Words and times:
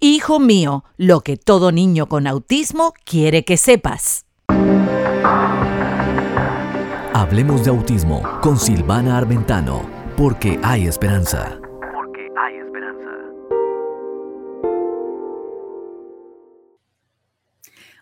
Hijo 0.00 0.38
mío, 0.38 0.84
lo 0.96 1.22
que 1.22 1.36
todo 1.36 1.72
niño 1.72 2.06
con 2.08 2.28
autismo 2.28 2.94
quiere 3.04 3.44
que 3.44 3.56
sepas. 3.56 4.26
Hablemos 7.12 7.64
de 7.64 7.70
autismo 7.70 8.22
con 8.40 8.58
Silvana 8.58 9.18
Armentano, 9.18 9.90
porque 10.16 10.60
hay 10.62 10.86
esperanza. 10.86 11.58
Porque 11.92 12.28
hay 12.38 12.58
esperanza. 12.58 13.10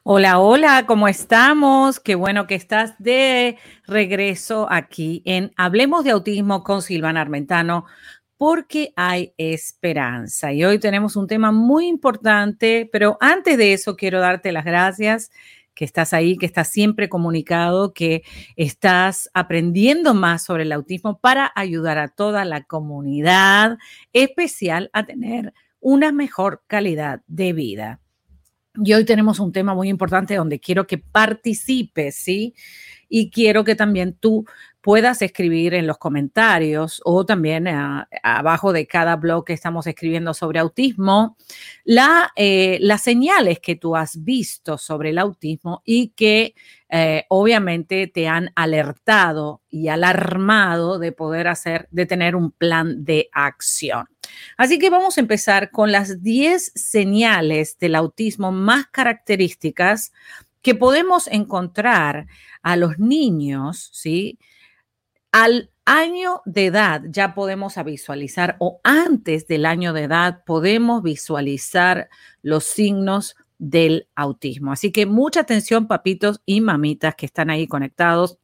Hola, 0.05 0.39
hola, 0.39 0.85
¿cómo 0.87 1.09
estamos? 1.09 1.99
Qué 1.99 2.15
bueno 2.15 2.47
que 2.47 2.57
estás 2.57 2.95
de 2.99 3.57
regreso 3.87 4.67
aquí 4.71 5.23
en 5.25 5.51
Hablemos 5.57 6.05
de 6.05 6.11
Autismo 6.11 6.63
con 6.63 6.83
Silvana 6.83 7.23
Armentano 7.23 7.87
porque 8.37 8.93
hay 8.97 9.33
esperanza. 9.39 10.53
Y 10.53 10.65
hoy 10.65 10.79
tenemos 10.79 11.17
un 11.17 11.27
tema 11.27 11.53
muy 11.53 11.87
importante, 11.87 12.89
pero 12.93 13.17
antes 13.21 13.57
de 13.57 13.73
eso 13.73 13.97
quiero 13.97 14.21
darte 14.21 14.53
las 14.53 14.65
gracias 14.65 15.31
que 15.75 15.85
estás 15.85 16.13
ahí, 16.15 16.39
que 16.39 16.47
estás 16.47 16.69
siempre 16.69 17.09
comunicado, 17.09 17.93
que 17.93 18.23
estás 18.57 19.31
aprendiendo 19.35 20.15
más 20.15 20.43
sobre 20.43 20.63
el 20.63 20.73
autismo 20.73 21.19
para 21.19 21.53
ayudar 21.55 21.99
a 21.99 22.09
toda 22.09 22.45
la 22.45 22.65
comunidad 22.65 23.77
especial 24.13 24.91
a 24.95 25.05
tener 25.05 25.53
una 25.81 26.13
mejor 26.13 26.63
calidad 26.67 27.23
de 27.27 27.53
vida. 27.53 28.01
Y 28.83 28.93
hoy 28.93 29.05
tenemos 29.05 29.39
un 29.39 29.53
tema 29.53 29.75
muy 29.75 29.89
importante 29.89 30.35
donde 30.35 30.61
quiero 30.61 30.87
que 30.87 30.99
participes, 30.99 32.17
¿sí? 32.17 32.55
Y 33.09 33.31
quiero 33.31 33.65
que 33.65 33.75
también 33.75 34.15
tú 34.19 34.47
puedas 34.87 35.21
escribir 35.21 35.75
en 35.75 35.89
los 35.89 35.99
comentarios 35.99 37.03
o 37.05 37.27
también 37.27 37.67
ah, 37.67 38.09
abajo 38.23 38.73
de 38.73 38.87
cada 38.87 39.17
blog 39.17 39.45
que 39.45 39.53
estamos 39.53 39.85
escribiendo 39.89 40.33
sobre 40.33 40.61
autismo, 40.61 41.37
eh, 42.37 42.79
las 42.81 43.03
señales 43.03 43.59
que 43.59 43.75
tú 43.75 43.97
has 43.97 44.23
visto 44.23 44.79
sobre 44.79 45.11
el 45.11 45.19
autismo 45.19 45.83
y 45.85 46.11
que 46.11 46.55
eh, 46.89 47.25
obviamente 47.31 48.07
te 48.07 48.29
han 48.29 48.53
alertado 48.55 49.61
y 49.69 49.89
alarmado 49.89 51.01
de 51.01 51.11
poder 51.11 51.49
hacer, 51.49 51.89
de 51.91 52.07
tener 52.07 52.37
un 52.37 52.53
plan 52.53 53.05
de 53.05 53.29
acción. 53.33 54.07
Así 54.57 54.79
que 54.79 54.89
vamos 54.89 55.19
a 55.19 55.21
empezar 55.21 55.73
con 55.73 55.91
las 55.91 56.23
10 56.23 56.75
señales 56.77 57.77
del 57.81 57.97
autismo 57.97 58.53
más 58.53 58.87
características 58.87 60.13
que 60.63 60.77
podemos 60.77 61.27
encontrar 61.27 62.29
a 62.63 62.77
los 62.77 63.01
niños, 63.01 63.91
¿sí? 63.93 64.39
Al 65.33 65.71
año 65.85 66.43
de 66.45 66.67
edad 66.67 67.03
ya 67.09 67.35
podemos 67.35 67.75
visualizar 67.85 68.57
o 68.59 68.81
antes 68.83 69.47
del 69.47 69.67
año 69.67 69.93
de 69.93 70.05
edad 70.05 70.43
podemos 70.45 71.03
visualizar 71.03 72.09
los 72.43 72.65
signos 72.65 73.37
del 73.59 74.09
autismo. 74.15 74.73
Así 74.73 74.93
que 74.93 75.07
mucha 75.07 75.41
atención, 75.41 75.87
papitos 75.87 76.41
y 76.45 76.61
mamitas 76.61 77.15
que 77.15 77.27
están 77.27 77.51
ahí 77.51 77.67
conectados. 77.67 78.39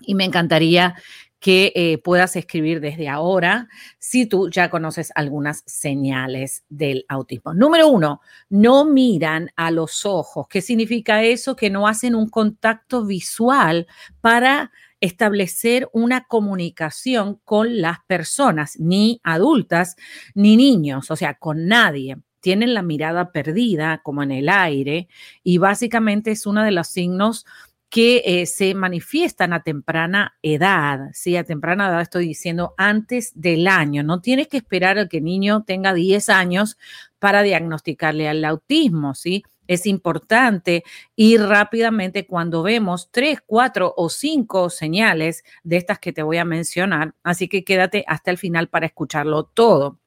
Y 0.00 0.14
me 0.14 0.24
encantaría 0.24 0.94
que 1.40 1.72
eh, 1.74 1.98
puedas 1.98 2.34
escribir 2.36 2.80
desde 2.80 3.08
ahora 3.08 3.68
si 3.98 4.26
tú 4.26 4.50
ya 4.50 4.70
conoces 4.70 5.12
algunas 5.14 5.62
señales 5.66 6.64
del 6.68 7.04
autismo. 7.08 7.54
Número 7.54 7.88
uno, 7.88 8.20
no 8.48 8.84
miran 8.84 9.50
a 9.56 9.70
los 9.70 10.04
ojos. 10.04 10.46
¿Qué 10.48 10.60
significa 10.60 11.22
eso? 11.22 11.54
Que 11.54 11.70
no 11.70 11.86
hacen 11.86 12.14
un 12.14 12.28
contacto 12.28 13.04
visual 13.04 13.86
para 14.20 14.72
establecer 15.00 15.88
una 15.92 16.24
comunicación 16.24 17.40
con 17.44 17.80
las 17.80 17.98
personas, 18.06 18.78
ni 18.78 19.20
adultas, 19.22 19.96
ni 20.34 20.56
niños, 20.56 21.10
o 21.10 21.16
sea, 21.16 21.34
con 21.34 21.66
nadie. 21.66 22.18
Tienen 22.40 22.74
la 22.74 22.82
mirada 22.82 23.32
perdida, 23.32 24.00
como 24.02 24.22
en 24.22 24.30
el 24.32 24.48
aire, 24.48 25.08
y 25.42 25.58
básicamente 25.58 26.30
es 26.32 26.46
uno 26.46 26.62
de 26.62 26.70
los 26.72 26.88
signos 26.88 27.44
que 27.90 28.22
eh, 28.26 28.46
se 28.46 28.74
manifiestan 28.74 29.52
a 29.54 29.62
temprana 29.62 30.36
edad, 30.42 31.08
¿sí? 31.14 31.36
A 31.36 31.44
temprana 31.44 31.88
edad 31.88 32.02
estoy 32.02 32.26
diciendo 32.28 32.74
antes 32.76 33.32
del 33.34 33.66
año. 33.66 34.02
No 34.02 34.20
tienes 34.20 34.48
que 34.48 34.58
esperar 34.58 34.98
a 34.98 35.08
que 35.08 35.18
el 35.18 35.24
niño 35.24 35.64
tenga 35.66 35.94
10 35.94 36.28
años 36.28 36.76
para 37.18 37.42
diagnosticarle 37.42 38.28
al 38.28 38.44
autismo, 38.44 39.14
¿sí? 39.14 39.42
Es 39.68 39.86
importante 39.86 40.82
ir 41.14 41.42
rápidamente 41.42 42.26
cuando 42.26 42.64
vemos 42.64 43.10
tres, 43.12 43.38
cuatro 43.46 43.94
o 43.96 44.08
cinco 44.08 44.70
señales 44.70 45.44
de 45.62 45.76
estas 45.76 46.00
que 46.00 46.12
te 46.12 46.22
voy 46.22 46.38
a 46.38 46.44
mencionar. 46.44 47.14
Así 47.22 47.46
que 47.48 47.62
quédate 47.62 48.04
hasta 48.08 48.32
el 48.32 48.38
final 48.38 48.68
para 48.68 48.86
escucharlo 48.86 49.44
todo 49.44 50.00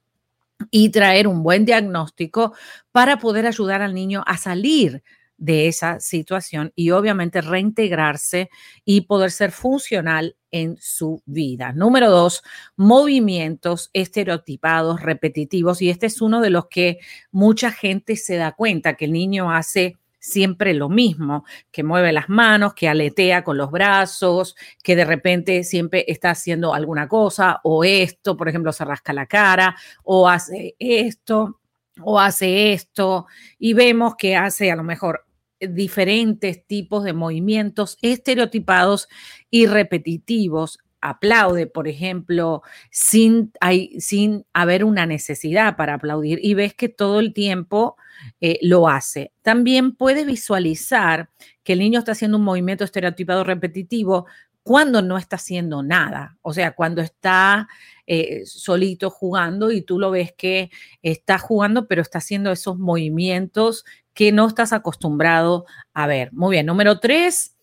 y 0.69 0.89
traer 0.89 1.27
un 1.27 1.43
buen 1.43 1.65
diagnóstico 1.65 2.53
para 2.91 3.17
poder 3.17 3.47
ayudar 3.47 3.81
al 3.81 3.93
niño 3.93 4.23
a 4.27 4.37
salir 4.37 5.03
de 5.41 5.67
esa 5.67 5.99
situación 5.99 6.71
y 6.75 6.91
obviamente 6.91 7.41
reintegrarse 7.41 8.51
y 8.85 9.01
poder 9.01 9.31
ser 9.31 9.51
funcional 9.51 10.37
en 10.51 10.77
su 10.79 11.23
vida. 11.25 11.73
Número 11.73 12.11
dos, 12.11 12.43
movimientos 12.75 13.89
estereotipados, 13.93 15.01
repetitivos. 15.01 15.81
Y 15.81 15.89
este 15.89 16.05
es 16.05 16.21
uno 16.21 16.41
de 16.41 16.51
los 16.51 16.67
que 16.67 16.99
mucha 17.31 17.71
gente 17.71 18.17
se 18.17 18.35
da 18.35 18.51
cuenta, 18.51 18.93
que 18.93 19.05
el 19.05 19.13
niño 19.13 19.51
hace 19.51 19.97
siempre 20.19 20.75
lo 20.75 20.89
mismo, 20.89 21.43
que 21.71 21.83
mueve 21.83 22.11
las 22.11 22.29
manos, 22.29 22.75
que 22.75 22.87
aletea 22.87 23.43
con 23.43 23.57
los 23.57 23.71
brazos, 23.71 24.55
que 24.83 24.95
de 24.95 25.05
repente 25.05 25.63
siempre 25.63 26.05
está 26.07 26.29
haciendo 26.29 26.75
alguna 26.75 27.07
cosa, 27.07 27.59
o 27.63 27.83
esto, 27.83 28.37
por 28.37 28.47
ejemplo, 28.47 28.71
se 28.73 28.85
rasca 28.85 29.11
la 29.11 29.25
cara, 29.25 29.75
o 30.03 30.29
hace 30.29 30.75
esto, 30.77 31.59
o 31.99 32.19
hace 32.19 32.73
esto, 32.73 33.25
y 33.57 33.73
vemos 33.73 34.15
que 34.15 34.35
hace 34.35 34.71
a 34.71 34.75
lo 34.75 34.83
mejor 34.83 35.25
diferentes 35.69 36.65
tipos 36.65 37.03
de 37.03 37.13
movimientos 37.13 37.97
estereotipados 38.01 39.07
y 39.49 39.67
repetitivos. 39.67 40.79
Aplaude, 41.03 41.65
por 41.65 41.87
ejemplo, 41.87 42.61
sin, 42.91 43.51
sin 43.97 44.45
haber 44.53 44.83
una 44.83 45.05
necesidad 45.07 45.75
para 45.75 45.95
aplaudir 45.95 46.39
y 46.43 46.53
ves 46.53 46.75
que 46.75 46.89
todo 46.89 47.19
el 47.19 47.33
tiempo 47.33 47.95
eh, 48.39 48.59
lo 48.61 48.87
hace. 48.87 49.31
También 49.41 49.95
puedes 49.95 50.27
visualizar 50.27 51.29
que 51.63 51.73
el 51.73 51.79
niño 51.79 51.99
está 51.99 52.11
haciendo 52.11 52.37
un 52.37 52.43
movimiento 52.43 52.83
estereotipado 52.83 53.43
repetitivo 53.43 54.27
cuando 54.63 55.01
no 55.01 55.17
está 55.17 55.37
haciendo 55.37 55.81
nada, 55.81 56.37
o 56.41 56.53
sea, 56.53 56.73
cuando 56.73 57.01
está 57.01 57.67
eh, 58.05 58.43
solito 58.45 59.09
jugando 59.09 59.71
y 59.71 59.81
tú 59.81 59.97
lo 59.97 60.11
ves 60.11 60.33
que 60.37 60.69
está 61.01 61.39
jugando, 61.39 61.87
pero 61.87 62.01
está 62.01 62.19
haciendo 62.19 62.51
esos 62.51 62.77
movimientos 62.77 63.85
que 64.13 64.31
no 64.31 64.47
estás 64.47 64.73
acostumbrado 64.73 65.65
a 65.93 66.07
ver. 66.07 66.31
Muy 66.33 66.55
bien, 66.55 66.65
número 66.65 66.99
tres. 66.99 67.55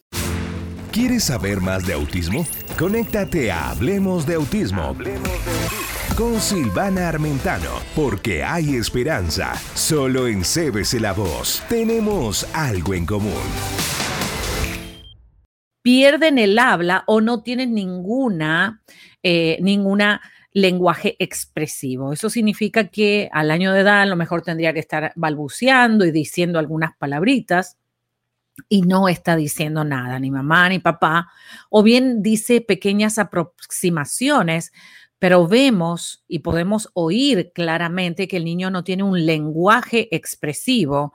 ¿Quieres 0.90 1.24
saber 1.24 1.60
más 1.60 1.86
de 1.86 1.92
autismo? 1.92 2.46
Conéctate 2.78 3.52
a 3.52 3.70
Hablemos 3.70 4.26
de 4.26 4.34
Autismo. 4.34 4.82
Hablemos 4.82 5.22
de 5.22 5.30
autismo. 5.30 6.16
Con 6.16 6.40
Silvana 6.40 7.08
Armentano, 7.08 7.70
porque 7.94 8.42
hay 8.42 8.74
esperanza. 8.74 9.54
Solo 9.74 10.26
en 10.26 10.40
CBC 10.40 11.00
La 11.00 11.12
Voz 11.12 11.62
tenemos 11.68 12.44
algo 12.54 12.94
en 12.94 13.06
común. 13.06 13.32
Pierden 15.82 16.38
el 16.38 16.58
habla 16.58 17.04
o 17.06 17.20
no 17.20 17.42
tienen 17.42 17.74
ninguna, 17.74 18.82
eh, 19.22 19.58
ninguna 19.60 20.20
lenguaje 20.52 21.16
expresivo. 21.18 22.12
Eso 22.12 22.30
significa 22.30 22.88
que 22.88 23.28
al 23.32 23.50
año 23.50 23.72
de 23.72 23.80
edad 23.80 24.02
a 24.02 24.06
lo 24.06 24.16
mejor 24.16 24.42
tendría 24.42 24.72
que 24.72 24.80
estar 24.80 25.12
balbuceando 25.16 26.04
y 26.04 26.10
diciendo 26.10 26.58
algunas 26.58 26.96
palabritas 26.96 27.76
y 28.68 28.82
no 28.82 29.08
está 29.08 29.36
diciendo 29.36 29.84
nada, 29.84 30.18
ni 30.18 30.30
mamá 30.30 30.68
ni 30.68 30.78
papá, 30.78 31.28
o 31.70 31.82
bien 31.82 32.22
dice 32.22 32.60
pequeñas 32.60 33.18
aproximaciones, 33.18 34.72
pero 35.18 35.46
vemos 35.46 36.24
y 36.28 36.40
podemos 36.40 36.90
oír 36.94 37.52
claramente 37.54 38.28
que 38.28 38.36
el 38.36 38.44
niño 38.44 38.70
no 38.70 38.84
tiene 38.84 39.02
un 39.02 39.26
lenguaje 39.26 40.14
expresivo. 40.14 41.12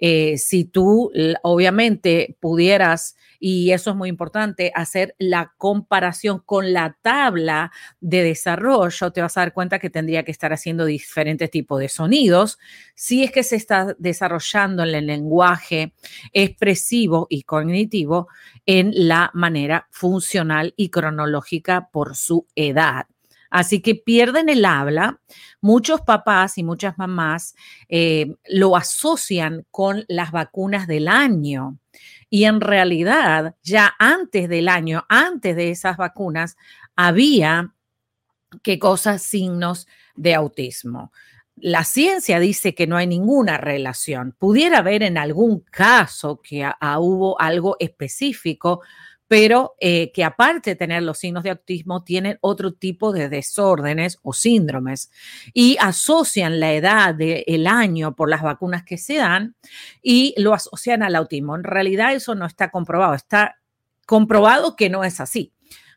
Eh, 0.00 0.38
si 0.38 0.64
tú 0.64 1.12
obviamente 1.42 2.36
pudieras, 2.40 3.16
y 3.38 3.72
eso 3.72 3.90
es 3.90 3.96
muy 3.96 4.08
importante, 4.08 4.72
hacer 4.74 5.14
la 5.18 5.52
comparación 5.58 6.40
con 6.44 6.72
la 6.72 6.96
tabla 7.02 7.70
de 8.00 8.22
desarrollo, 8.24 9.12
te 9.12 9.20
vas 9.20 9.36
a 9.36 9.40
dar 9.40 9.52
cuenta 9.52 9.78
que 9.78 9.90
tendría 9.90 10.24
que 10.24 10.32
estar 10.32 10.52
haciendo 10.52 10.84
diferentes 10.86 11.50
tipos 11.50 11.80
de 11.80 11.88
sonidos. 11.88 12.58
Si 12.94 13.22
es 13.22 13.30
que 13.30 13.42
se 13.42 13.56
está 13.56 13.94
desarrollando 13.98 14.82
en 14.82 14.94
el 14.94 15.06
lenguaje 15.06 15.92
expresivo 16.32 17.26
y 17.30 17.42
cognitivo 17.42 18.28
en 18.66 18.92
la 18.94 19.30
manera 19.34 19.86
funcional 19.90 20.74
y 20.76 20.88
cronológica 20.88 21.88
por 21.92 22.16
su 22.16 22.46
edad. 22.54 23.06
Así 23.50 23.82
que 23.82 23.96
pierden 23.96 24.48
el 24.48 24.64
habla. 24.64 25.20
Muchos 25.60 26.00
papás 26.00 26.56
y 26.56 26.64
muchas 26.64 26.96
mamás 26.96 27.54
eh, 27.88 28.34
lo 28.48 28.76
asocian 28.76 29.66
con 29.70 30.04
las 30.08 30.30
vacunas 30.30 30.86
del 30.86 31.08
año. 31.08 31.78
Y 32.30 32.44
en 32.44 32.60
realidad, 32.60 33.56
ya 33.62 33.94
antes 33.98 34.48
del 34.48 34.68
año, 34.68 35.04
antes 35.08 35.56
de 35.56 35.70
esas 35.70 35.96
vacunas, 35.96 36.56
había 36.94 37.74
qué 38.62 38.78
cosas, 38.78 39.22
signos 39.22 39.86
de 40.14 40.34
autismo. 40.34 41.12
La 41.56 41.84
ciencia 41.84 42.40
dice 42.40 42.74
que 42.74 42.86
no 42.86 42.96
hay 42.96 43.06
ninguna 43.06 43.58
relación. 43.58 44.34
Pudiera 44.38 44.78
haber 44.78 45.02
en 45.02 45.18
algún 45.18 45.60
caso 45.60 46.40
que 46.42 46.66
hubo 46.98 47.38
algo 47.40 47.76
específico, 47.78 48.80
pero 49.30 49.76
eh, 49.78 50.10
que 50.10 50.24
aparte 50.24 50.70
de 50.70 50.76
tener 50.76 51.04
los 51.04 51.18
signos 51.18 51.44
de 51.44 51.50
autismo, 51.50 52.02
tienen 52.02 52.38
otro 52.40 52.72
tipo 52.72 53.12
de 53.12 53.28
desórdenes 53.28 54.18
o 54.22 54.32
síndromes 54.32 55.12
y 55.54 55.76
asocian 55.78 56.58
la 56.58 56.72
edad 56.72 57.14
del 57.14 57.68
año 57.68 58.16
por 58.16 58.28
las 58.28 58.42
vacunas 58.42 58.82
que 58.82 58.98
se 58.98 59.18
dan 59.18 59.54
y 60.02 60.34
lo 60.36 60.52
asocian 60.52 61.04
al 61.04 61.14
autismo. 61.14 61.54
En 61.54 61.62
realidad 61.62 62.12
eso 62.12 62.34
no 62.34 62.44
está 62.44 62.72
comprobado, 62.72 63.14
está 63.14 63.60
comprobado 64.04 64.74
que 64.74 64.90
no 64.90 65.04
es 65.04 65.20
así. 65.20 65.52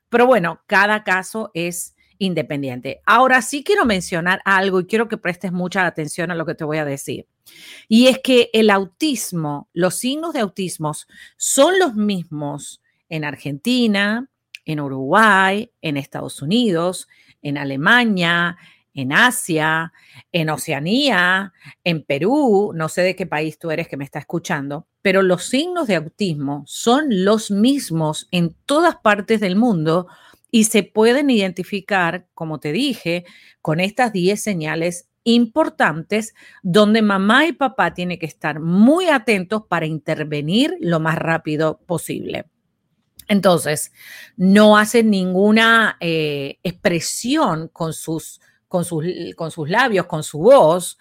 Pero 0.09 0.27
bueno, 0.27 0.61
cada 0.67 1.03
caso 1.03 1.49
es 1.55 1.95
independiente. 2.19 3.01
Ahora 3.03 3.41
sí 3.41 3.63
quiero 3.63 3.83
mencionar 3.83 4.43
algo 4.45 4.79
y 4.79 4.85
quiero 4.85 5.07
que 5.07 5.17
prestes 5.17 5.51
mucha 5.51 5.87
atención 5.87 6.29
a 6.29 6.35
lo 6.35 6.45
que 6.45 6.53
te 6.53 6.65
voy 6.65 6.77
a 6.77 6.85
decir. 6.85 7.25
Y 7.87 8.09
es 8.09 8.19
que 8.19 8.51
el 8.53 8.69
autismo, 8.69 9.69
los 9.73 9.95
signos 9.95 10.33
de 10.33 10.41
autismo 10.41 10.91
son 11.35 11.79
los 11.79 11.95
mismos 11.95 12.82
en 13.13 13.25
Argentina, 13.25 14.27
en 14.65 14.79
Uruguay, 14.79 15.69
en 15.83 15.97
Estados 15.97 16.41
Unidos, 16.41 17.07
en 17.43 17.59
Alemania, 17.59 18.57
en 18.95 19.13
Asia, 19.13 19.93
en 20.31 20.49
Oceanía, 20.49 21.53
en 21.83 22.03
Perú, 22.03 22.71
no 22.73 22.89
sé 22.89 23.03
de 23.03 23.15
qué 23.15 23.27
país 23.27 23.59
tú 23.59 23.69
eres 23.69 23.87
que 23.87 23.97
me 23.97 24.03
está 24.03 24.17
escuchando, 24.17 24.87
pero 25.03 25.21
los 25.21 25.45
signos 25.45 25.85
de 25.87 25.95
autismo 25.95 26.63
son 26.65 27.23
los 27.23 27.51
mismos 27.51 28.27
en 28.31 28.55
todas 28.65 28.95
partes 28.95 29.39
del 29.41 29.57
mundo 29.57 30.07
y 30.49 30.63
se 30.63 30.81
pueden 30.81 31.29
identificar, 31.29 32.25
como 32.33 32.59
te 32.59 32.71
dije, 32.71 33.25
con 33.61 33.79
estas 33.79 34.11
10 34.11 34.41
señales 34.41 35.07
importantes 35.23 36.33
donde 36.63 37.03
mamá 37.03 37.45
y 37.45 37.53
papá 37.53 37.93
tienen 37.93 38.17
que 38.17 38.25
estar 38.25 38.59
muy 38.59 39.05
atentos 39.09 39.65
para 39.69 39.85
intervenir 39.85 40.75
lo 40.79 40.99
más 40.99 41.19
rápido 41.19 41.79
posible. 41.85 42.45
Entonces, 43.27 43.91
no 44.37 44.77
hace 44.77 45.03
ninguna 45.03 45.97
eh, 45.99 46.59
expresión 46.63 47.69
con 47.69 47.93
sus, 47.93 48.41
con, 48.67 48.85
sus, 48.85 49.05
con 49.35 49.51
sus 49.51 49.69
labios, 49.69 50.05
con 50.05 50.23
su 50.23 50.39
voz. 50.39 50.97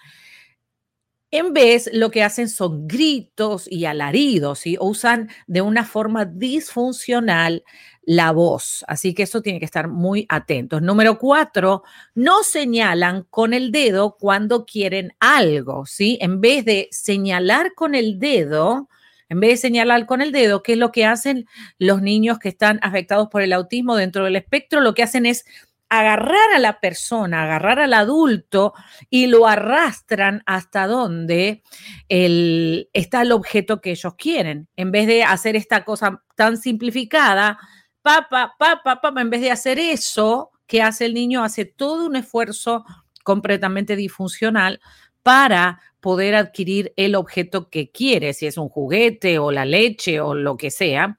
En 1.31 1.55
vez, 1.55 1.89
lo 1.95 2.11
que 2.11 2.23
hacen 2.23 2.51
son 2.51 2.87
gritos 2.87 3.67
y 3.67 3.87
alaridos, 3.87 4.67
y 4.67 4.77
usan 4.79 5.31
de 5.47 5.63
una 5.63 5.85
forma 5.87 6.27
disfuncional 6.27 7.65
la 8.03 8.33
voz. 8.33 8.85
Así 8.87 9.15
que 9.15 9.23
eso 9.23 9.41
tiene 9.41 9.59
que 9.59 9.65
estar 9.65 9.89
muy 9.89 10.27
atentos. 10.29 10.83
Número 10.83 11.19
cuatro, 11.19 11.85
no 12.15 12.43
señalan 12.43 13.23
con 13.31 13.55
el 13.55 13.73
dedo 13.73 14.17
cuando 14.19 14.67
quieren 14.67 15.15
algo, 15.21 15.87
¿sí? 15.87 16.19
En 16.21 16.43
vez 16.43 16.67
de 16.67 16.89
señalar 16.91 17.73
con 17.75 17.95
el 17.95 18.19
dedo, 18.19 18.91
en 19.29 19.41
vez 19.41 19.51
de 19.51 19.57
señalar 19.57 20.07
con 20.07 20.21
el 20.21 20.33
dedo, 20.33 20.63
¿qué 20.63 20.73
es 20.73 20.79
lo 20.79 20.93
que 20.93 21.07
hacen 21.07 21.47
los 21.79 22.03
niños 22.03 22.39
que 22.39 22.49
están 22.49 22.79
afectados 22.83 23.29
por 23.29 23.43
el 23.43 23.53
autismo 23.53 23.97
dentro 23.97 24.25
del 24.25 24.37
espectro? 24.37 24.81
Lo 24.81 24.95
que 24.95 25.03
hacen 25.03 25.27
es 25.27 25.45
agarrar 25.89 26.53
a 26.55 26.59
la 26.59 26.81
persona, 26.81 27.43
agarrar 27.43 27.79
al 27.79 27.93
adulto 27.93 28.73
y 29.11 29.27
lo 29.27 29.47
arrastran 29.47 30.43
hasta 30.47 30.87
donde 30.87 31.63
está 32.09 33.23
el 33.23 33.33
objeto 33.33 33.83
que 33.83 33.91
ellos 33.91 34.15
quieren. 34.17 34.69
En 34.77 34.91
vez 34.91 35.07
de 35.07 35.23
hacer 35.23 35.55
esta 35.55 35.85
cosa 35.85 36.23
tan 36.35 36.57
simplificada, 36.57 37.59
papá, 38.01 38.55
papá, 38.59 39.01
papá, 39.03 39.21
en 39.21 39.29
vez 39.29 39.43
de 39.43 39.51
hacer 39.51 39.79
eso, 39.79 40.51
que 40.67 40.81
hace 40.81 41.05
el 41.05 41.13
niño? 41.13 41.45
Hace 41.45 41.67
todo 41.67 42.07
un 42.07 42.17
esfuerzo 42.17 42.87
completamente 43.23 43.95
disfuncional 43.95 44.81
para 45.23 45.79
poder 46.03 46.35
adquirir 46.35 46.93
el 46.97 47.15
objeto 47.15 47.71
que 47.71 47.91
quiere, 47.91 48.35
si 48.35 48.47
es 48.47 48.59
un 48.59 48.69
juguete 48.69 49.39
o 49.39 49.53
la 49.53 49.65
leche 49.65 50.21
o 50.21 50.35
lo 50.35 50.57
que 50.57 50.73
sea, 50.73 51.19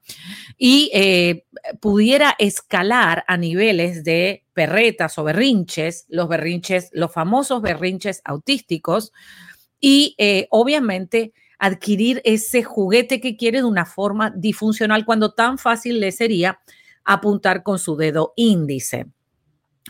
y 0.58 0.90
eh, 0.92 1.46
pudiera 1.80 2.36
escalar 2.38 3.24
a 3.26 3.38
niveles 3.38 4.04
de 4.04 4.44
perretas 4.52 5.18
o 5.18 5.24
berrinches, 5.24 6.04
los 6.08 6.28
berrinches, 6.28 6.90
los 6.92 7.10
famosos 7.10 7.62
berrinches 7.62 8.20
autísticos, 8.24 9.12
y 9.80 10.14
eh, 10.18 10.48
obviamente 10.50 11.32
adquirir 11.58 12.20
ese 12.24 12.62
juguete 12.62 13.22
que 13.22 13.36
quiere 13.38 13.58
de 13.58 13.64
una 13.64 13.86
forma 13.86 14.34
disfuncional 14.36 15.06
cuando 15.06 15.32
tan 15.32 15.56
fácil 15.56 15.98
le 15.98 16.12
sería 16.12 16.60
apuntar 17.04 17.62
con 17.62 17.78
su 17.78 17.96
dedo 17.96 18.34
índice. 18.36 19.06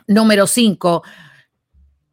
Número 0.07 0.47
cinco, 0.47 1.03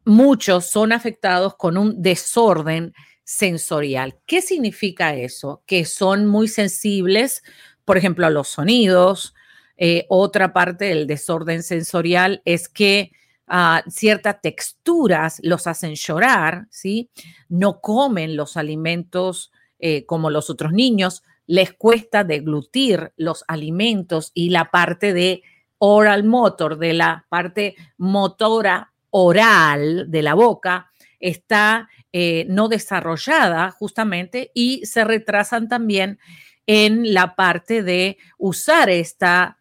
muchos 0.06 0.66
son 0.66 0.92
afectados 0.92 1.56
con 1.56 1.78
un 1.78 2.02
desorden 2.02 2.94
sensorial. 3.24 4.18
¿Qué 4.26 4.42
significa 4.42 5.16
eso? 5.16 5.64
Que 5.66 5.86
son 5.86 6.26
muy 6.26 6.48
sensibles, 6.48 7.44
por 7.86 7.98
ejemplo, 7.98 8.26
a 8.26 8.30
los 8.30 8.50
sonidos. 8.50 9.34
Eh, 9.78 10.06
otra 10.10 10.54
parte 10.54 10.86
del 10.86 11.08
desorden 11.08 11.64
sensorial 11.64 12.42
es 12.46 12.68
que 12.68 13.12
ah, 13.48 13.84
ciertas 13.88 14.42
texturas 14.42 15.40
los 15.44 15.66
hacen 15.68 15.96
llorar, 15.96 16.68
¿sí? 16.70 17.10
No 17.50 17.82
comen 17.82 18.36
los 18.36 18.58
alimentos 18.58 19.52
eh, 19.80 20.06
como 20.06 20.30
los 20.30 20.52
otros 20.52 20.74
niños, 20.74 21.24
les 21.48 21.74
cuesta 21.74 22.24
deglutir 22.24 23.14
los 23.18 23.44
alimentos 23.48 24.32
y 24.36 24.50
la 24.52 24.70
parte 24.70 25.12
de 25.12 25.42
oral 25.80 26.24
motor, 26.24 26.78
de 26.78 26.94
la 26.94 27.26
parte 27.30 27.76
motora 27.98 28.91
oral 29.12 30.10
de 30.10 30.22
la 30.22 30.34
boca 30.34 30.92
está 31.20 31.90
eh, 32.12 32.46
no 32.50 32.68
desarrollada 32.68 33.72
justamente 33.72 34.52
y 34.54 34.86
se 34.86 35.04
retrasan 35.04 35.70
también 35.70 36.20
en 36.66 37.14
la 37.14 37.36
parte 37.36 37.84
de 37.84 38.18
usar 38.38 38.90
esta, 38.90 39.60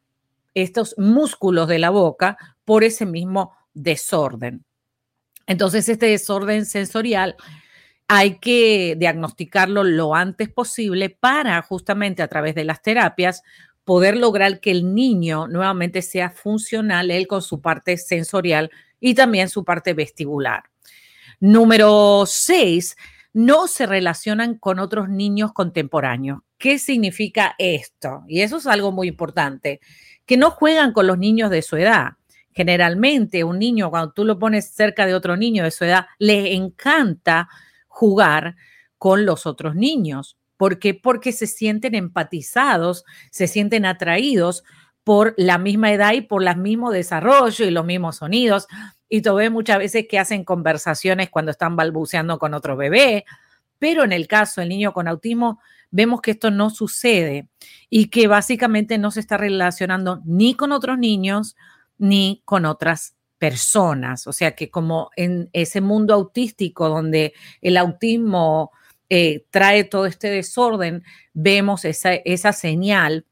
estos 0.54 0.94
músculos 0.98 1.68
de 1.68 1.78
la 1.78 1.90
boca 1.90 2.38
por 2.64 2.84
ese 2.84 3.06
mismo 3.06 3.52
desorden. 3.74 4.64
Entonces, 5.46 5.88
este 5.88 6.06
desorden 6.06 6.66
sensorial 6.66 7.36
hay 8.06 8.38
que 8.38 8.96
diagnosticarlo 8.98 9.84
lo 9.84 10.14
antes 10.14 10.48
posible 10.48 11.10
para 11.10 11.62
justamente 11.62 12.22
a 12.22 12.28
través 12.28 12.54
de 12.54 12.64
las 12.64 12.82
terapias 12.82 13.42
poder 13.84 14.16
lograr 14.16 14.60
que 14.60 14.70
el 14.72 14.94
niño 14.94 15.46
nuevamente 15.48 16.02
sea 16.02 16.30
funcional, 16.30 17.10
él 17.10 17.26
con 17.26 17.42
su 17.42 17.60
parte 17.60 17.96
sensorial 17.96 18.70
y 19.00 19.14
también 19.14 19.48
su 19.48 19.64
parte 19.64 19.94
vestibular. 19.94 20.64
Número 21.40 22.24
seis, 22.26 22.96
no 23.32 23.66
se 23.66 23.86
relacionan 23.86 24.58
con 24.58 24.78
otros 24.78 25.08
niños 25.08 25.52
contemporáneos. 25.52 26.40
¿Qué 26.58 26.78
significa 26.78 27.54
esto? 27.58 28.22
Y 28.28 28.42
eso 28.42 28.58
es 28.58 28.66
algo 28.66 28.92
muy 28.92 29.08
importante, 29.08 29.80
que 30.26 30.36
no 30.36 30.50
juegan 30.50 30.92
con 30.92 31.06
los 31.06 31.18
niños 31.18 31.50
de 31.50 31.62
su 31.62 31.76
edad. 31.76 32.10
Generalmente 32.52 33.44
un 33.44 33.58
niño, 33.58 33.90
cuando 33.90 34.12
tú 34.12 34.24
lo 34.24 34.38
pones 34.38 34.70
cerca 34.70 35.06
de 35.06 35.14
otro 35.14 35.36
niño 35.36 35.64
de 35.64 35.70
su 35.70 35.84
edad, 35.84 36.06
le 36.18 36.54
encanta 36.54 37.48
jugar 37.88 38.56
con 38.98 39.24
los 39.24 39.46
otros 39.46 39.74
niños. 39.74 40.36
¿Por 40.56 40.78
qué? 40.78 40.92
Porque 40.92 41.32
se 41.32 41.46
sienten 41.46 41.94
empatizados, 41.94 43.04
se 43.30 43.46
sienten 43.46 43.86
atraídos 43.86 44.62
por 45.04 45.34
la 45.36 45.58
misma 45.58 45.92
edad 45.92 46.12
y 46.12 46.20
por 46.20 46.46
el 46.46 46.56
mismo 46.56 46.90
desarrollo 46.90 47.64
y 47.64 47.70
los 47.70 47.84
mismos 47.84 48.16
sonidos. 48.16 48.66
Y 49.08 49.22
tú 49.22 49.34
ves 49.34 49.50
muchas 49.50 49.78
veces 49.78 50.06
que 50.08 50.18
hacen 50.18 50.44
conversaciones 50.44 51.30
cuando 51.30 51.50
están 51.50 51.76
balbuceando 51.76 52.38
con 52.38 52.54
otro 52.54 52.76
bebé, 52.76 53.24
pero 53.78 54.04
en 54.04 54.12
el 54.12 54.28
caso 54.28 54.60
del 54.60 54.68
niño 54.68 54.92
con 54.92 55.08
autismo, 55.08 55.60
vemos 55.90 56.20
que 56.20 56.32
esto 56.32 56.50
no 56.50 56.70
sucede 56.70 57.48
y 57.88 58.06
que 58.06 58.28
básicamente 58.28 58.98
no 58.98 59.10
se 59.10 59.20
está 59.20 59.36
relacionando 59.36 60.20
ni 60.24 60.54
con 60.54 60.72
otros 60.72 60.98
niños 60.98 61.56
ni 61.98 62.42
con 62.44 62.64
otras 62.64 63.16
personas. 63.38 64.26
O 64.26 64.32
sea 64.32 64.54
que 64.54 64.70
como 64.70 65.10
en 65.16 65.48
ese 65.52 65.80
mundo 65.80 66.14
autístico 66.14 66.88
donde 66.88 67.32
el 67.62 67.76
autismo 67.76 68.70
eh, 69.08 69.44
trae 69.50 69.84
todo 69.84 70.06
este 70.06 70.28
desorden, 70.28 71.02
vemos 71.32 71.84
esa, 71.84 72.14
esa 72.14 72.52
señal 72.52 73.26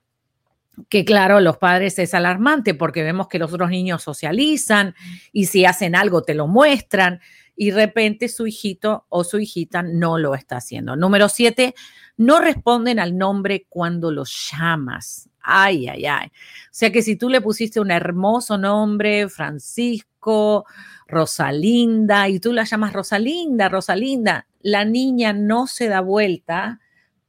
que 0.89 1.05
claro, 1.05 1.41
los 1.41 1.57
padres 1.57 1.99
es 1.99 2.15
alarmante 2.15 2.75
porque 2.75 3.03
vemos 3.03 3.29
que 3.29 3.39
los 3.39 3.53
otros 3.53 3.71
niños 3.71 4.03
socializan 4.03 4.95
y 5.33 5.47
si 5.47 5.65
hacen 5.65 5.97
algo 5.97 6.23
te 6.23 6.35
lo 6.35 6.47
muestran 6.47 7.21
y 7.57 7.71
de 7.71 7.87
repente 7.87 8.29
su 8.29 8.47
hijito 8.47 9.07
o 9.09 9.25
su 9.25 9.39
hijita 9.39 9.83
no 9.83 10.17
lo 10.19 10.35
está 10.35 10.59
haciendo. 10.59 10.95
Número 10.95 11.29
siete, 11.29 11.75
no 12.17 12.41
responden 12.41 12.99
al 13.01 13.19
nombre 13.19 13.67
cuando 13.69 14.13
los 14.13 14.51
llamas. 14.53 15.29
Ay, 15.41 15.89
ay, 15.89 16.07
ay. 16.07 16.27
O 16.27 16.69
sea 16.71 16.93
que 16.93 17.03
si 17.03 17.17
tú 17.17 17.29
le 17.29 17.41
pusiste 17.41 17.81
un 17.81 17.91
hermoso 17.91 18.59
nombre, 18.59 19.29
Francisco, 19.29 20.67
Rosalinda, 21.07 22.29
y 22.29 22.39
tú 22.39 22.53
la 22.53 22.65
llamas 22.65 22.93
Rosalinda, 22.93 23.69
Rosalinda, 23.69 24.47
la 24.61 24.85
niña 24.85 25.33
no 25.33 25.67
se 25.67 25.89
da 25.89 26.01
vuelta 26.01 26.81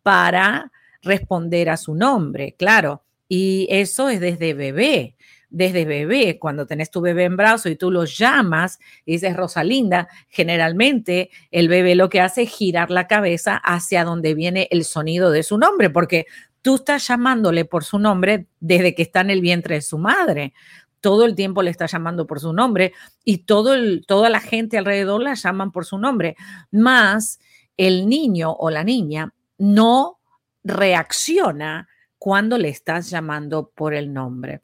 para 0.04 0.72
responder 1.02 1.70
a 1.70 1.78
su 1.78 1.96
nombre, 1.96 2.56
claro. 2.58 3.04
Y 3.30 3.68
eso 3.70 4.10
es 4.10 4.20
desde 4.20 4.54
bebé 4.54 5.16
desde 5.50 5.86
bebé, 5.86 6.38
cuando 6.40 6.66
tenés 6.68 6.92
tu 6.92 7.02
bebé 7.02 7.24
en 7.24 7.36
brazo 7.36 7.70
y 7.70 7.76
tú 7.76 7.92
lo 7.92 8.06
llamas 8.06 8.80
y 9.06 9.14
dices 9.14 9.36
Rosalinda, 9.36 10.08
generalmente 10.28 11.32
el 11.52 11.68
bebé 11.68 11.96
lo 11.96 12.10
que 12.10 12.22
hace 12.22 12.44
es 12.44 12.52
girar 12.52 12.92
la 12.92 13.08
cabeza 13.08 13.56
hacia 13.56 14.04
donde 14.04 14.36
viene 14.36 14.68
el 14.72 14.84
sonido 14.84 15.32
de 15.32 15.44
su 15.44 15.58
nombre, 15.58 15.90
porque 15.90 16.28
tú 16.62 16.76
estás 16.76 17.08
llamándole 17.08 17.66
por 17.66 17.84
su 17.84 18.00
nombre 18.00 18.48
desde 18.60 18.94
que 18.94 19.02
está 19.02 19.22
en 19.22 19.32
el 19.32 19.42
vientre 19.42 19.76
de 19.76 19.82
su 19.82 19.98
madre. 19.98 20.54
Todo 21.02 21.26
el 21.26 21.34
tiempo 21.34 21.64
le 21.64 21.72
está 21.72 21.86
llamando 21.88 22.28
por 22.28 22.40
su 22.40 22.54
nombre 22.54 22.94
y 23.24 23.40
todo 23.40 23.76
toda 24.06 24.30
la 24.30 24.42
gente 24.42 24.78
alrededor 24.78 25.24
la 25.24 25.34
llaman 25.34 25.72
por 25.72 25.86
su 25.86 25.98
nombre. 25.98 26.36
Más 26.72 27.40
el 27.78 28.08
niño 28.08 28.52
o 28.52 28.70
la 28.70 28.84
niña 28.84 29.34
no 29.58 30.20
reacciona 30.64 31.88
cuando 32.20 32.58
le 32.58 32.70
estás 32.70 33.10
llamando 33.10 33.72
por 33.74 33.96
el 33.96 34.14
nombre. 34.14 34.62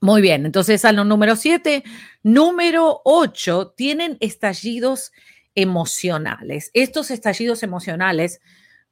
Muy 0.00 0.20
bien, 0.20 0.46
entonces 0.46 0.84
al 0.84 0.96
número 1.08 1.36
siete. 1.36 1.84
Número 2.22 3.00
ocho, 3.04 3.68
tienen 3.76 4.16
estallidos 4.20 5.12
emocionales. 5.54 6.70
Estos 6.74 7.10
estallidos 7.10 7.62
emocionales 7.62 8.40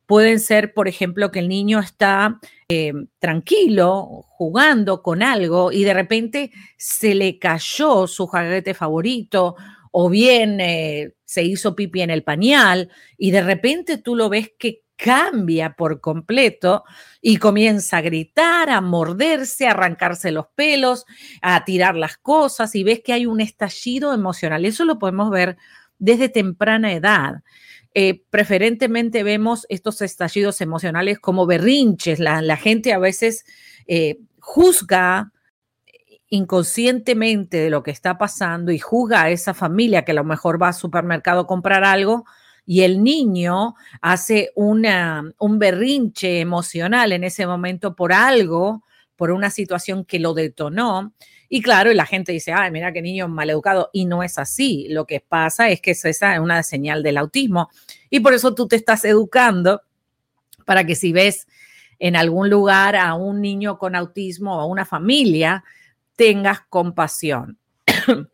pueden 0.06 0.40
ser, 0.40 0.72
por 0.72 0.88
ejemplo, 0.88 1.30
que 1.30 1.40
el 1.40 1.48
niño 1.48 1.80
está 1.80 2.40
eh, 2.68 2.92
tranquilo, 3.18 4.24
jugando 4.26 5.02
con 5.02 5.22
algo 5.22 5.72
y 5.72 5.84
de 5.84 5.94
repente 5.94 6.50
se 6.76 7.14
le 7.14 7.38
cayó 7.38 8.06
su 8.06 8.26
juguete 8.26 8.72
favorito 8.72 9.56
o 9.90 10.08
bien 10.08 10.60
eh, 10.60 11.14
se 11.24 11.42
hizo 11.42 11.74
pipi 11.74 12.02
en 12.02 12.10
el 12.10 12.22
pañal 12.22 12.90
y 13.16 13.30
de 13.30 13.42
repente 13.42 13.98
tú 13.98 14.16
lo 14.16 14.28
ves 14.28 14.52
que 14.58 14.82
cambia 14.98 15.74
por 15.74 16.00
completo 16.00 16.84
y 17.22 17.36
comienza 17.36 17.98
a 17.98 18.00
gritar, 18.00 18.68
a 18.68 18.80
morderse, 18.80 19.68
a 19.68 19.70
arrancarse 19.70 20.32
los 20.32 20.48
pelos, 20.48 21.06
a 21.40 21.64
tirar 21.64 21.94
las 21.94 22.18
cosas 22.18 22.74
y 22.74 22.82
ves 22.82 23.00
que 23.04 23.12
hay 23.12 23.24
un 23.24 23.40
estallido 23.40 24.12
emocional. 24.12 24.64
Eso 24.64 24.84
lo 24.84 24.98
podemos 24.98 25.30
ver 25.30 25.56
desde 25.98 26.28
temprana 26.28 26.92
edad. 26.92 27.42
Eh, 27.94 28.24
preferentemente 28.28 29.22
vemos 29.22 29.66
estos 29.68 30.02
estallidos 30.02 30.60
emocionales 30.60 31.20
como 31.20 31.46
berrinches. 31.46 32.18
La, 32.18 32.56
gente 32.56 32.92
a 32.92 32.98
veces 32.98 33.44
eh, 33.86 34.18
juzga 34.40 35.32
inconscientemente 36.28 37.58
de 37.58 37.70
lo 37.70 37.84
que 37.84 37.92
está 37.92 38.18
pasando 38.18 38.72
y 38.72 38.78
juzga 38.80 39.22
a 39.22 39.30
esa 39.30 39.54
familia 39.54 40.04
que 40.04 40.10
a 40.10 40.16
lo 40.16 40.24
mejor 40.24 40.60
va 40.60 40.68
al 40.68 40.74
supermercado 40.74 41.42
a 41.42 41.46
comprar 41.46 41.84
algo 41.84 42.26
y 42.70 42.82
el 42.82 43.02
niño 43.02 43.76
hace 44.02 44.52
un 44.54 45.58
berrinche 45.58 46.40
emocional 46.40 47.12
en 47.12 47.24
ese 47.24 47.46
momento 47.46 47.96
por 47.96 48.12
algo, 48.12 48.84
por 49.16 49.30
una 49.30 49.48
situación 49.48 50.04
que 50.04 50.18
lo 50.18 50.34
detonó. 50.34 51.14
Y 51.48 51.62
claro, 51.62 51.90
la 51.94 52.04
gente 52.04 52.30
dice, 52.30 52.52
ay, 52.52 52.70
mira 52.70 52.92
qué 52.92 53.00
niño 53.00 53.26
maleducado. 53.26 53.88
Y 53.94 54.04
no 54.04 54.22
es 54.22 54.36
así. 54.36 54.86
Lo 54.90 55.06
que 55.06 55.24
pasa 55.26 55.70
es 55.70 55.80
que 55.80 55.92
esa 55.92 56.10
es 56.10 56.40
una 56.40 56.62
señal 56.62 57.02
del 57.02 57.16
autismo. 57.16 57.70
Y 58.10 58.20
por 58.20 58.34
eso 58.34 58.54
tú 58.54 58.68
te 58.68 58.76
estás 58.76 59.06
educando 59.06 59.80
para 60.66 60.84
que 60.84 60.94
si 60.94 61.10
ves 61.10 61.46
en 61.98 62.16
algún 62.16 62.50
lugar 62.50 62.96
a 62.96 63.14
un 63.14 63.40
niño 63.40 63.78
con 63.78 63.96
autismo 63.96 64.58
o 64.58 64.60
a 64.60 64.66
una 64.66 64.84
familia, 64.84 65.64
tengas 66.16 66.60
compasión. 66.68 67.56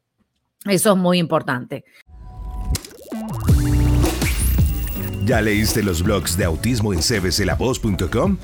Eso 0.64 0.92
es 0.92 0.96
muy 0.96 1.18
importante. 1.18 1.84
¿Ya 5.24 5.40
leíste 5.40 5.82
los 5.82 6.02
blogs 6.02 6.36
de 6.36 6.44
autismo 6.44 6.92
en 6.92 7.00
cbclavoz.com? 7.00 8.36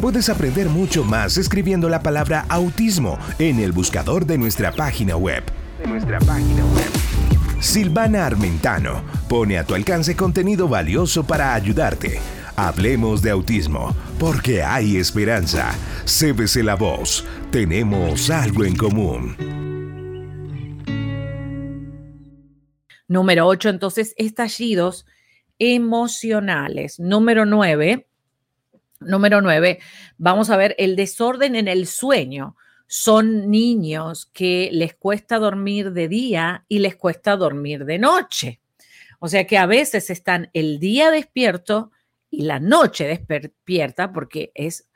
Puedes 0.00 0.28
aprender 0.28 0.68
mucho 0.68 1.04
más 1.04 1.36
escribiendo 1.36 1.88
la 1.88 2.02
palabra 2.02 2.44
autismo 2.48 3.16
en 3.38 3.60
el 3.60 3.70
buscador 3.70 4.26
de 4.26 4.36
nuestra 4.36 4.72
página 4.72 5.16
web. 5.16 5.44
De 5.78 5.86
nuestra 5.86 6.18
página 6.18 6.64
web. 6.74 6.90
Silvana 7.60 8.26
Armentano 8.26 9.04
pone 9.28 9.56
a 9.56 9.64
tu 9.64 9.74
alcance 9.74 10.16
contenido 10.16 10.66
valioso 10.66 11.24
para 11.24 11.54
ayudarte. 11.54 12.18
Hablemos 12.56 13.22
de 13.22 13.30
autismo, 13.30 13.94
porque 14.18 14.64
hay 14.64 14.96
esperanza. 14.96 15.74
CBC 16.06 16.76
Voz, 16.76 17.24
tenemos 17.52 18.30
algo 18.30 18.64
en 18.64 18.74
común. 18.74 19.36
Número 23.06 23.46
8, 23.46 23.68
entonces, 23.68 24.12
estallidos 24.16 25.06
emocionales. 25.58 26.98
Número 27.00 27.46
nueve, 27.46 28.06
número 29.00 29.40
nueve, 29.40 29.80
vamos 30.18 30.50
a 30.50 30.56
ver 30.56 30.74
el 30.78 30.96
desorden 30.96 31.56
en 31.56 31.68
el 31.68 31.86
sueño. 31.86 32.56
Son 32.86 33.50
niños 33.50 34.26
que 34.32 34.70
les 34.72 34.94
cuesta 34.94 35.38
dormir 35.38 35.92
de 35.92 36.08
día 36.08 36.64
y 36.68 36.78
les 36.78 36.96
cuesta 36.96 37.36
dormir 37.36 37.84
de 37.84 37.98
noche. 37.98 38.60
O 39.18 39.28
sea 39.28 39.46
que 39.46 39.58
a 39.58 39.66
veces 39.66 40.10
están 40.10 40.50
el 40.52 40.78
día 40.78 41.10
despierto 41.10 41.90
y 42.30 42.42
la 42.42 42.60
noche 42.60 43.06
despierta 43.06 44.12
porque 44.12 44.52
es 44.54 44.88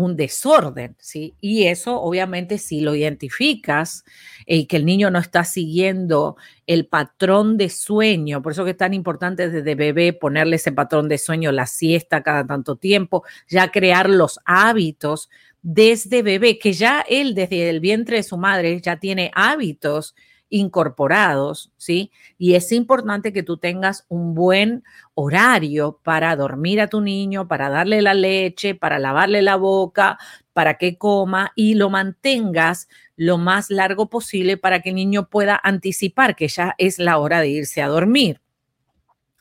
un 0.00 0.16
desorden, 0.16 0.96
¿sí? 0.98 1.34
Y 1.40 1.64
eso 1.64 2.00
obviamente 2.00 2.58
si 2.58 2.80
lo 2.80 2.94
identificas 2.94 4.04
y 4.46 4.66
que 4.66 4.76
el 4.76 4.84
niño 4.84 5.10
no 5.10 5.18
está 5.18 5.44
siguiendo 5.44 6.36
el 6.66 6.86
patrón 6.86 7.56
de 7.56 7.68
sueño, 7.68 8.42
por 8.42 8.52
eso 8.52 8.64
que 8.64 8.72
es 8.72 8.76
tan 8.76 8.94
importante 8.94 9.48
desde 9.48 9.74
bebé 9.74 10.12
ponerle 10.12 10.56
ese 10.56 10.72
patrón 10.72 11.08
de 11.08 11.18
sueño, 11.18 11.52
la 11.52 11.66
siesta 11.66 12.22
cada 12.22 12.46
tanto 12.46 12.76
tiempo, 12.76 13.24
ya 13.48 13.70
crear 13.70 14.08
los 14.08 14.40
hábitos 14.44 15.28
desde 15.62 16.22
bebé, 16.22 16.58
que 16.58 16.72
ya 16.72 17.04
él 17.08 17.34
desde 17.34 17.68
el 17.68 17.80
vientre 17.80 18.16
de 18.16 18.22
su 18.22 18.38
madre 18.38 18.80
ya 18.80 18.98
tiene 18.98 19.30
hábitos 19.34 20.14
incorporados, 20.50 21.72
¿sí? 21.76 22.10
Y 22.36 22.54
es 22.54 22.70
importante 22.72 23.32
que 23.32 23.42
tú 23.42 23.56
tengas 23.56 24.04
un 24.08 24.34
buen 24.34 24.84
horario 25.14 25.98
para 26.02 26.34
dormir 26.36 26.80
a 26.80 26.88
tu 26.88 27.00
niño, 27.00 27.48
para 27.48 27.70
darle 27.70 28.02
la 28.02 28.14
leche, 28.14 28.74
para 28.74 28.98
lavarle 28.98 29.40
la 29.40 29.56
boca, 29.56 30.18
para 30.52 30.74
que 30.74 30.98
coma 30.98 31.52
y 31.54 31.74
lo 31.74 31.88
mantengas 31.88 32.88
lo 33.16 33.38
más 33.38 33.70
largo 33.70 34.10
posible 34.10 34.56
para 34.56 34.80
que 34.80 34.90
el 34.90 34.96
niño 34.96 35.28
pueda 35.28 35.58
anticipar 35.62 36.36
que 36.36 36.48
ya 36.48 36.74
es 36.78 36.98
la 36.98 37.18
hora 37.18 37.40
de 37.40 37.48
irse 37.48 37.80
a 37.82 37.88
dormir. 37.88 38.40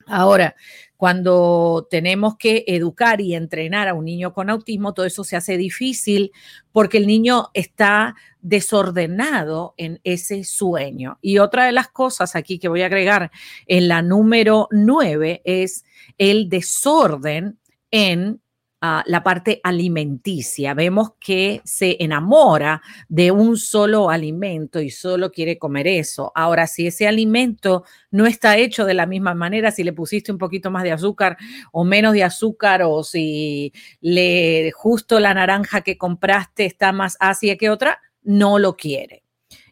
Ahora, 0.06 0.56
cuando 1.00 1.88
tenemos 1.89 2.36
que 2.36 2.65
educar 2.68 3.22
y 3.22 3.34
entrenar 3.34 3.88
a 3.88 3.94
un 3.94 4.03
niño 4.03 4.34
con 4.34 4.50
autismo, 4.50 4.94
todo 4.94 5.06
eso 5.06 5.24
se 5.24 5.38
hace 5.38 5.56
difícil 5.56 6.34
porque 6.74 6.98
el 6.98 7.08
niño 7.08 7.51
está 7.53 8.18
desordenado 8.41 9.75
en 9.77 10.01
ese 10.03 10.44
sueño. 10.44 11.18
Y 11.22 11.38
otra 11.38 11.65
de 11.65 11.72
las 11.72 11.88
cosas 11.88 12.36
aquí 12.36 12.60
que 12.60 12.68
voy 12.68 12.82
a 12.82 12.88
agregar 12.88 13.32
en 13.65 13.88
la 13.88 14.01
número 14.01 14.68
nueve 14.72 15.41
es 15.46 15.86
el 16.18 16.50
desorden 16.50 17.58
en 17.91 18.41
la 18.82 19.24
parte 19.24 19.60
alimenticia. 19.64 20.74
Vemos 20.74 21.12
que 21.20 21.62
se 21.66 21.98
enamora 22.00 22.82
de 23.10 23.32
un 23.32 23.58
solo 23.58 24.10
alimento 24.10 24.80
y 24.80 24.90
solo 24.90 25.32
quiere 25.32 25.58
comer 25.58 25.88
eso. 25.88 26.32
Ahora, 26.34 26.66
si 26.68 26.88
ese 26.88 27.08
alimento 27.08 27.84
no 28.12 28.26
está 28.26 28.58
hecho 28.58 28.86
de 28.86 28.94
la 28.94 29.06
misma 29.06 29.34
manera, 29.34 29.72
si 29.72 29.84
le 29.84 29.94
pusiste 29.94 30.32
un 30.32 30.38
poquito 30.38 30.72
más 30.72 30.84
de 30.84 30.94
azúcar 30.94 31.38
o 31.72 31.84
menos 31.84 32.14
de 32.14 32.24
azúcar, 32.24 32.82
o 32.84 33.04
si 33.04 33.74
le 34.00 34.72
justo 34.72 35.20
la 35.20 35.34
naranja 35.34 35.82
que 35.82 35.98
compraste 35.98 36.66
está 36.66 36.92
más 36.94 37.18
ácida 37.20 37.58
que 37.58 37.70
otra, 37.70 38.00
no 38.24 38.60
lo 38.60 38.78
quiere. 38.78 39.24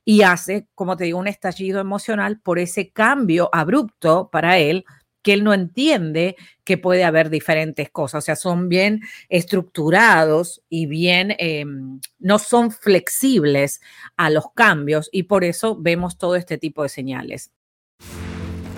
Y 0.04 0.22
hace, 0.22 0.68
como 0.74 0.96
te 0.96 1.04
digo, 1.04 1.20
un 1.20 1.28
estallido 1.28 1.82
emocional 1.82 2.40
por 2.40 2.60
ese 2.60 2.92
cambio 2.92 3.50
abrupto 3.52 4.30
para 4.32 4.58
él 4.58 4.86
que 5.28 5.34
él 5.34 5.44
no 5.44 5.54
entiende 5.54 6.38
que 6.64 6.78
puede 6.78 7.04
haber 7.04 7.30
diferentes 7.30 7.90
cosas, 7.90 8.24
o 8.24 8.26
sea, 8.26 8.38
son 8.38 8.70
bien 8.70 9.02
estructurados 9.28 10.62
y 10.70 10.86
bien, 10.86 11.36
em, 11.38 12.00
no 12.18 12.40
son 12.40 12.72
flexibles 12.72 13.82
a 14.16 14.30
los 14.30 14.46
cambios 14.56 15.10
y 15.12 15.24
por 15.24 15.44
eso 15.44 15.76
vemos 15.78 16.18
todo 16.18 16.38
este 16.38 16.58
tipo 16.58 16.82
de 16.82 16.88
señales. 16.88 17.52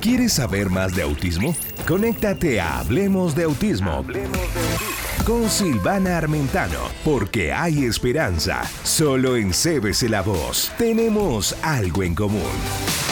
¿Quieres 0.02 0.34
saber 0.34 0.72
más 0.72 0.96
de 0.96 1.04
autismo? 1.04 1.56
Conéctate 1.88 2.60
a 2.60 2.80
Hablemos 2.80 3.36
de 3.36 3.44
Autismo. 3.44 3.92
Hablemos 3.92 4.32
de 4.32 4.40
Autismo. 4.40 5.26
Con 5.28 5.50
Silvana 5.52 6.18
Armentano, 6.18 6.80
porque 7.06 7.54
hay 7.54 7.84
esperanza. 7.84 8.64
Solo 8.84 9.38
en 9.38 9.52
CBC 9.52 10.10
La 10.10 10.24
Voz 10.24 10.72
tenemos 10.80 11.56
algo 11.62 12.02
en 12.02 12.16
común. 12.16 13.09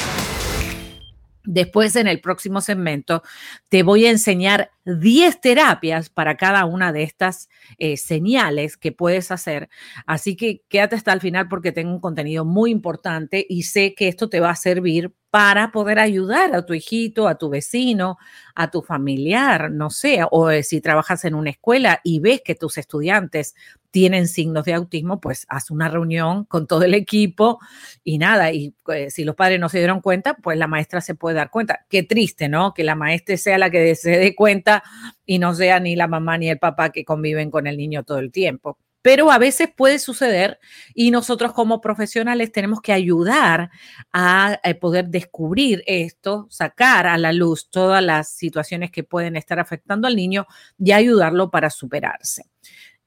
Después, 1.50 1.96
en 1.96 2.08
el 2.08 2.20
próximo 2.20 2.60
segmento, 2.60 3.24
te 3.70 3.82
voy 3.82 4.06
a 4.06 4.12
enseñar 4.12 4.72
10 4.84 5.40
terapias 5.40 6.10
para 6.10 6.36
cada 6.36 6.66
una 6.66 6.92
de 6.92 7.04
estas 7.04 7.48
eh, 7.78 7.96
señales 7.96 8.76
que 8.76 8.92
puedes 8.92 9.32
hacer. 9.32 9.70
Así 10.06 10.36
que 10.36 10.64
quédate 10.68 10.98
hasta 10.98 11.14
el 11.14 11.22
final 11.22 11.48
porque 11.48 11.72
tengo 11.72 11.92
un 11.94 12.02
contenido 12.02 12.44
muy 12.44 12.70
importante 12.70 13.46
y 13.48 13.64
sé 13.64 13.96
que 13.96 14.10
esto 14.10 14.28
te 14.28 14.42
va 14.42 14.50
a 14.50 14.56
servir 14.58 15.14
para 15.30 15.72
poder 15.72 16.00
ayudar 16.00 16.54
a 16.54 16.66
tu 16.66 16.74
hijito, 16.74 17.30
a 17.30 17.36
tu 17.36 17.50
vecino, 17.50 18.18
a 18.54 18.70
tu 18.70 18.82
familiar, 18.82 19.72
no 19.72 19.90
sé, 19.90 20.20
o 20.30 20.50
eh, 20.50 20.64
si 20.64 20.82
trabajas 20.82 21.24
en 21.24 21.34
una 21.34 21.52
escuela 21.52 22.02
y 22.04 22.20
ves 22.20 22.42
que 22.44 22.56
tus 22.56 22.78
estudiantes 22.78 23.56
tienen 23.98 24.28
signos 24.28 24.64
de 24.66 24.76
autismo, 24.76 25.20
pues 25.20 25.48
haz 25.50 25.72
una 25.72 25.90
reunión 25.90 26.46
con 26.46 26.68
todo 26.68 26.84
el 26.84 26.94
equipo 26.94 27.58
y 28.04 28.20
nada, 28.20 28.52
y 28.52 28.76
pues, 28.84 29.16
si 29.16 29.24
los 29.24 29.34
padres 29.36 29.60
no 29.60 29.70
se 29.70 29.80
dieron 29.80 30.02
cuenta, 30.02 30.36
pues 30.36 30.56
la 30.56 30.68
maestra 30.68 31.02
se 31.02 31.16
puede 31.16 31.36
dar 31.36 31.50
cuenta. 31.50 31.84
Qué 31.90 32.04
triste, 32.04 32.48
¿no? 32.48 32.76
Que 32.76 32.84
la 32.84 32.94
maestra 32.94 33.38
sea 33.38 33.58
la 33.58 33.72
que 33.72 33.96
se 33.96 34.12
dé 34.12 34.36
cuenta 34.36 34.84
y 35.26 35.40
no 35.40 35.56
sea 35.56 35.80
ni 35.80 35.96
la 35.96 36.08
mamá 36.08 36.38
ni 36.38 36.48
el 36.48 36.60
papá 36.60 36.92
que 36.92 37.04
conviven 37.04 37.50
con 37.50 37.66
el 37.66 37.76
niño 37.76 38.04
todo 38.04 38.20
el 38.20 38.32
tiempo 38.32 38.78
pero 39.08 39.32
a 39.32 39.38
veces 39.38 39.70
puede 39.74 40.00
suceder 40.00 40.60
y 40.94 41.12
nosotros 41.12 41.54
como 41.54 41.80
profesionales 41.80 42.52
tenemos 42.52 42.82
que 42.82 42.92
ayudar 42.92 43.70
a, 44.12 44.60
eh, 44.66 44.76
poder 44.76 45.08
descubrir 45.08 45.82
esto, 45.88 46.46
sacar 46.50 47.08
a 47.08 47.18
la 47.18 47.32
luz 47.32 47.70
todas 47.70 48.04
las 48.04 48.30
situaciones 48.32 48.92
que 48.92 49.06
pueden 49.06 49.38
estar 49.38 49.60
afectando 49.60 50.10
al 50.10 50.16
niño 50.18 50.46
y 50.78 50.92
ayudarlo 50.92 51.50
para 51.50 51.70
superarse. 51.70 52.50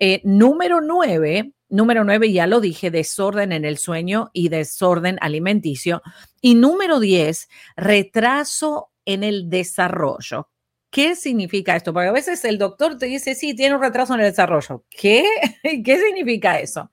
Eh, 0.02 0.22
número 0.24 0.80
nueve, 0.80 1.52
número 1.68 2.04
nueve, 2.04 2.32
ya 2.32 2.46
lo 2.46 2.60
dije, 2.60 2.90
desorden 2.90 3.52
en 3.52 3.66
el 3.66 3.76
sueño 3.76 4.30
y 4.32 4.48
desorden 4.48 5.18
alimenticio. 5.20 6.02
Y 6.40 6.54
número 6.54 7.00
diez, 7.00 7.48
retraso 7.76 8.90
en 9.04 9.24
el 9.24 9.50
desarrollo. 9.50 10.48
¿Qué 10.90 11.14
significa 11.14 11.76
esto? 11.76 11.92
Porque 11.92 12.08
a 12.08 12.12
veces 12.12 12.44
el 12.46 12.56
doctor 12.56 12.96
te 12.96 13.06
dice, 13.06 13.34
sí, 13.34 13.54
tiene 13.54 13.76
un 13.76 13.82
retraso 13.82 14.14
en 14.14 14.20
el 14.20 14.30
desarrollo. 14.30 14.84
¿Qué? 14.88 15.24
¿Qué 15.84 15.98
significa 15.98 16.58
eso? 16.58 16.90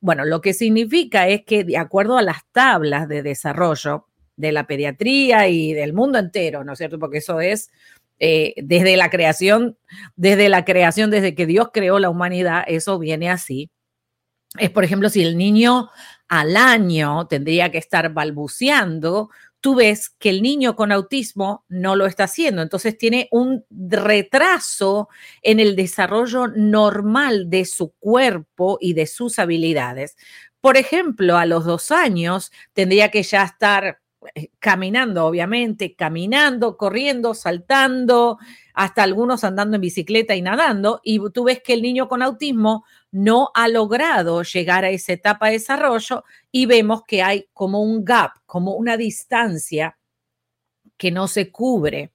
Bueno, 0.00 0.24
lo 0.26 0.40
que 0.42 0.52
significa 0.52 1.28
es 1.28 1.44
que 1.44 1.64
de 1.64 1.78
acuerdo 1.78 2.18
a 2.18 2.22
las 2.22 2.44
tablas 2.52 3.08
de 3.08 3.22
desarrollo 3.22 4.08
de 4.36 4.52
la 4.52 4.66
pediatría 4.66 5.48
y 5.48 5.72
del 5.72 5.92
mundo 5.92 6.18
entero, 6.18 6.64
¿no 6.64 6.72
es 6.72 6.78
cierto? 6.78 6.98
Porque 6.98 7.18
eso 7.18 7.40
es 7.40 7.70
eh, 8.18 8.54
desde 8.56 8.96
la 8.96 9.10
creación, 9.10 9.76
desde 10.16 10.48
la 10.48 10.64
creación, 10.64 11.10
desde 11.10 11.34
que 11.34 11.46
Dios 11.46 11.70
creó 11.72 11.98
la 11.98 12.10
humanidad, 12.10 12.64
eso 12.66 12.98
viene 12.98 13.30
así. 13.30 13.70
Es, 14.58 14.70
por 14.70 14.84
ejemplo, 14.84 15.08
si 15.08 15.22
el 15.22 15.38
niño 15.38 15.90
al 16.28 16.56
año 16.56 17.26
tendría 17.26 17.70
que 17.70 17.78
estar 17.78 18.12
balbuceando, 18.12 19.30
tú 19.62 19.76
ves 19.76 20.10
que 20.10 20.28
el 20.28 20.42
niño 20.42 20.76
con 20.76 20.92
autismo 20.92 21.64
no 21.68 21.96
lo 21.96 22.04
está 22.04 22.24
haciendo. 22.24 22.60
Entonces 22.62 22.98
tiene 22.98 23.28
un 23.30 23.64
retraso 23.70 25.08
en 25.40 25.60
el 25.60 25.76
desarrollo 25.76 26.48
normal 26.48 27.48
de 27.48 27.64
su 27.64 27.92
cuerpo 27.92 28.76
y 28.80 28.92
de 28.92 29.06
sus 29.06 29.38
habilidades. 29.38 30.16
Por 30.60 30.76
ejemplo, 30.76 31.38
a 31.38 31.46
los 31.46 31.64
dos 31.64 31.90
años 31.90 32.52
tendría 32.72 33.10
que 33.10 33.22
ya 33.22 33.44
estar 33.44 34.01
caminando, 34.58 35.26
obviamente, 35.26 35.94
caminando, 35.94 36.76
corriendo, 36.76 37.34
saltando, 37.34 38.38
hasta 38.74 39.02
algunos 39.02 39.44
andando 39.44 39.76
en 39.76 39.82
bicicleta 39.82 40.34
y 40.34 40.42
nadando, 40.42 41.00
y 41.04 41.20
tú 41.30 41.44
ves 41.44 41.62
que 41.62 41.74
el 41.74 41.82
niño 41.82 42.08
con 42.08 42.22
autismo 42.22 42.84
no 43.10 43.50
ha 43.54 43.68
logrado 43.68 44.42
llegar 44.42 44.84
a 44.84 44.90
esa 44.90 45.12
etapa 45.12 45.46
de 45.46 45.52
desarrollo 45.54 46.24
y 46.50 46.66
vemos 46.66 47.02
que 47.06 47.22
hay 47.22 47.48
como 47.52 47.82
un 47.82 48.04
gap, 48.04 48.32
como 48.46 48.74
una 48.74 48.96
distancia 48.96 49.98
que 50.96 51.10
no 51.10 51.28
se 51.28 51.50
cubre. 51.50 52.12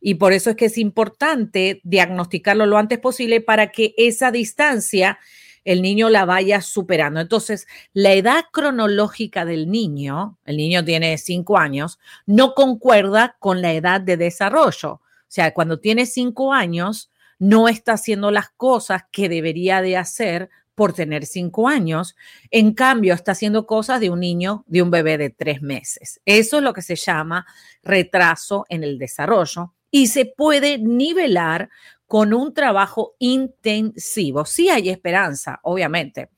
Y 0.00 0.14
por 0.14 0.32
eso 0.32 0.50
es 0.50 0.56
que 0.56 0.64
es 0.64 0.78
importante 0.78 1.80
diagnosticarlo 1.84 2.66
lo 2.66 2.78
antes 2.78 2.98
posible 2.98 3.40
para 3.40 3.70
que 3.70 3.94
esa 3.98 4.30
distancia 4.30 5.18
el 5.64 5.82
niño 5.82 6.08
la 6.08 6.24
vaya 6.24 6.60
superando. 6.60 7.20
Entonces, 7.20 7.66
la 7.92 8.12
edad 8.12 8.44
cronológica 8.52 9.44
del 9.44 9.70
niño, 9.70 10.38
el 10.44 10.56
niño 10.56 10.84
tiene 10.84 11.18
cinco 11.18 11.58
años, 11.58 11.98
no 12.26 12.54
concuerda 12.54 13.36
con 13.38 13.62
la 13.62 13.72
edad 13.72 14.00
de 14.00 14.16
desarrollo. 14.16 14.92
O 14.94 15.32
sea, 15.32 15.52
cuando 15.54 15.78
tiene 15.78 16.06
cinco 16.06 16.52
años, 16.52 17.10
no 17.38 17.68
está 17.68 17.92
haciendo 17.92 18.30
las 18.30 18.50
cosas 18.50 19.04
que 19.10 19.28
debería 19.28 19.80
de 19.80 19.96
hacer 19.96 20.50
por 20.74 20.92
tener 20.92 21.26
cinco 21.26 21.68
años. 21.68 22.16
En 22.50 22.72
cambio, 22.72 23.14
está 23.14 23.32
haciendo 23.32 23.66
cosas 23.66 24.00
de 24.00 24.10
un 24.10 24.20
niño, 24.20 24.64
de 24.66 24.82
un 24.82 24.90
bebé 24.90 25.18
de 25.18 25.30
tres 25.30 25.62
meses. 25.62 26.20
Eso 26.24 26.58
es 26.58 26.62
lo 26.62 26.72
que 26.72 26.82
se 26.82 26.96
llama 26.96 27.46
retraso 27.82 28.64
en 28.68 28.84
el 28.84 28.98
desarrollo 28.98 29.74
y 29.90 30.06
se 30.06 30.24
puede 30.24 30.78
nivelar 30.78 31.68
con 32.10 32.34
un 32.34 32.52
trabajo 32.52 33.14
intensivo. 33.20 34.44
Sí 34.44 34.68
hay 34.68 34.88
esperanza, 34.88 35.60
obviamente. 35.62 36.28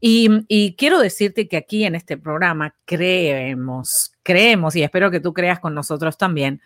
Y, 0.00 0.74
quiero 0.78 1.00
decirte 1.00 1.48
que 1.48 1.58
aquí 1.58 1.84
en 1.84 1.94
este 1.94 2.16
programa 2.16 2.74
creemos, 2.86 4.14
creemos, 4.22 4.74
y 4.74 4.82
espero 4.82 5.10
que 5.10 5.20
tú 5.20 5.34
creas 5.34 5.60
con 5.60 5.74
nosotros 5.74 6.16
también, 6.16 6.62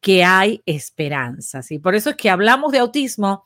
que 0.00 0.24
hay 0.24 0.60
esperanza. 0.66 1.60
Y 1.70 1.78
por 1.78 1.94
eso 1.94 2.10
es 2.10 2.16
que 2.16 2.30
hablamos 2.30 2.72
de 2.72 2.80
autismo, 2.80 3.44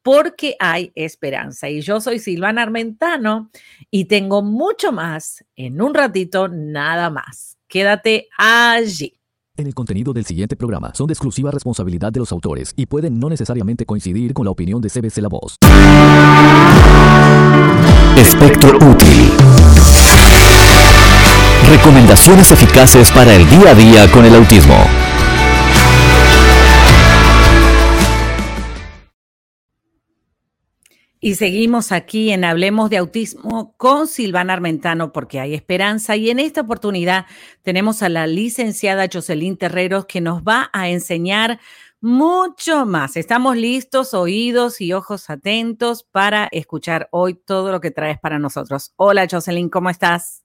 porque 0.00 0.56
hay 0.58 0.92
esperanza. 0.94 1.68
Y 1.68 1.82
yo 1.82 2.00
soy 2.00 2.20
Silvana 2.20 2.62
Armentano 2.62 3.50
y 3.90 4.06
tengo 4.06 4.40
mucho 4.40 4.92
más 4.92 5.44
en 5.56 5.82
un 5.82 5.92
ratito, 5.92 6.48
nada 6.48 7.10
más. 7.10 7.58
Quédate 7.68 8.28
allí 8.38 9.19
en 9.60 9.66
el 9.66 9.74
contenido 9.74 10.12
del 10.12 10.24
siguiente 10.24 10.56
programa 10.56 10.92
son 10.94 11.06
de 11.06 11.12
exclusiva 11.12 11.50
responsabilidad 11.50 12.12
de 12.12 12.20
los 12.20 12.32
autores 12.32 12.72
y 12.76 12.86
pueden 12.86 13.18
no 13.18 13.28
necesariamente 13.28 13.86
coincidir 13.86 14.32
con 14.34 14.44
la 14.44 14.50
opinión 14.50 14.80
de 14.80 14.88
CBC 14.88 15.18
La 15.18 15.28
Voz. 15.28 15.56
Espectro 18.16 18.76
útil. 18.76 19.30
Recomendaciones 21.68 22.50
eficaces 22.50 23.10
para 23.12 23.34
el 23.34 23.48
día 23.48 23.70
a 23.70 23.74
día 23.74 24.10
con 24.10 24.24
el 24.24 24.34
autismo. 24.34 24.76
Y 31.22 31.34
seguimos 31.34 31.92
aquí 31.92 32.30
en 32.30 32.44
Hablemos 32.44 32.88
de 32.88 32.96
Autismo 32.96 33.74
con 33.76 34.06
Silvana 34.06 34.54
Armentano 34.54 35.12
porque 35.12 35.38
hay 35.38 35.52
esperanza 35.52 36.16
y 36.16 36.30
en 36.30 36.38
esta 36.38 36.62
oportunidad 36.62 37.26
tenemos 37.60 38.02
a 38.02 38.08
la 38.08 38.26
licenciada 38.26 39.06
Jocelyn 39.12 39.58
Terreros 39.58 40.06
que 40.06 40.22
nos 40.22 40.42
va 40.42 40.70
a 40.72 40.88
enseñar 40.88 41.60
mucho 42.00 42.86
más. 42.86 43.18
Estamos 43.18 43.58
listos, 43.58 44.14
oídos 44.14 44.80
y 44.80 44.94
ojos 44.94 45.28
atentos 45.28 46.04
para 46.04 46.48
escuchar 46.52 47.10
hoy 47.12 47.34
todo 47.34 47.70
lo 47.70 47.82
que 47.82 47.90
traes 47.90 48.18
para 48.18 48.38
nosotros. 48.38 48.94
Hola 48.96 49.28
Jocelyn, 49.30 49.68
¿cómo 49.68 49.90
estás? 49.90 50.42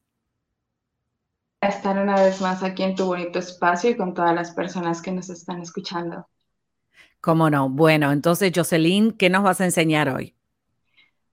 Estar 1.61 1.97
una 1.97 2.15
vez 2.15 2.41
más 2.41 2.63
aquí 2.63 2.83
en 2.83 2.95
tu 2.95 3.05
bonito 3.05 3.39
espacio 3.39 3.91
y 3.91 3.95
con 3.95 4.13
todas 4.13 4.35
las 4.35 4.51
personas 4.51 5.01
que 5.01 5.13
nos 5.13 5.29
están 5.29 5.61
escuchando. 5.61 6.27
¿Cómo 7.21 7.49
no? 7.49 7.69
Bueno, 7.69 8.11
entonces 8.11 8.51
Jocelyn, 8.53 9.13
¿qué 9.13 9.29
nos 9.29 9.41
vas 9.41 9.61
a 9.61 9.65
enseñar 9.65 10.09
hoy? 10.09 10.35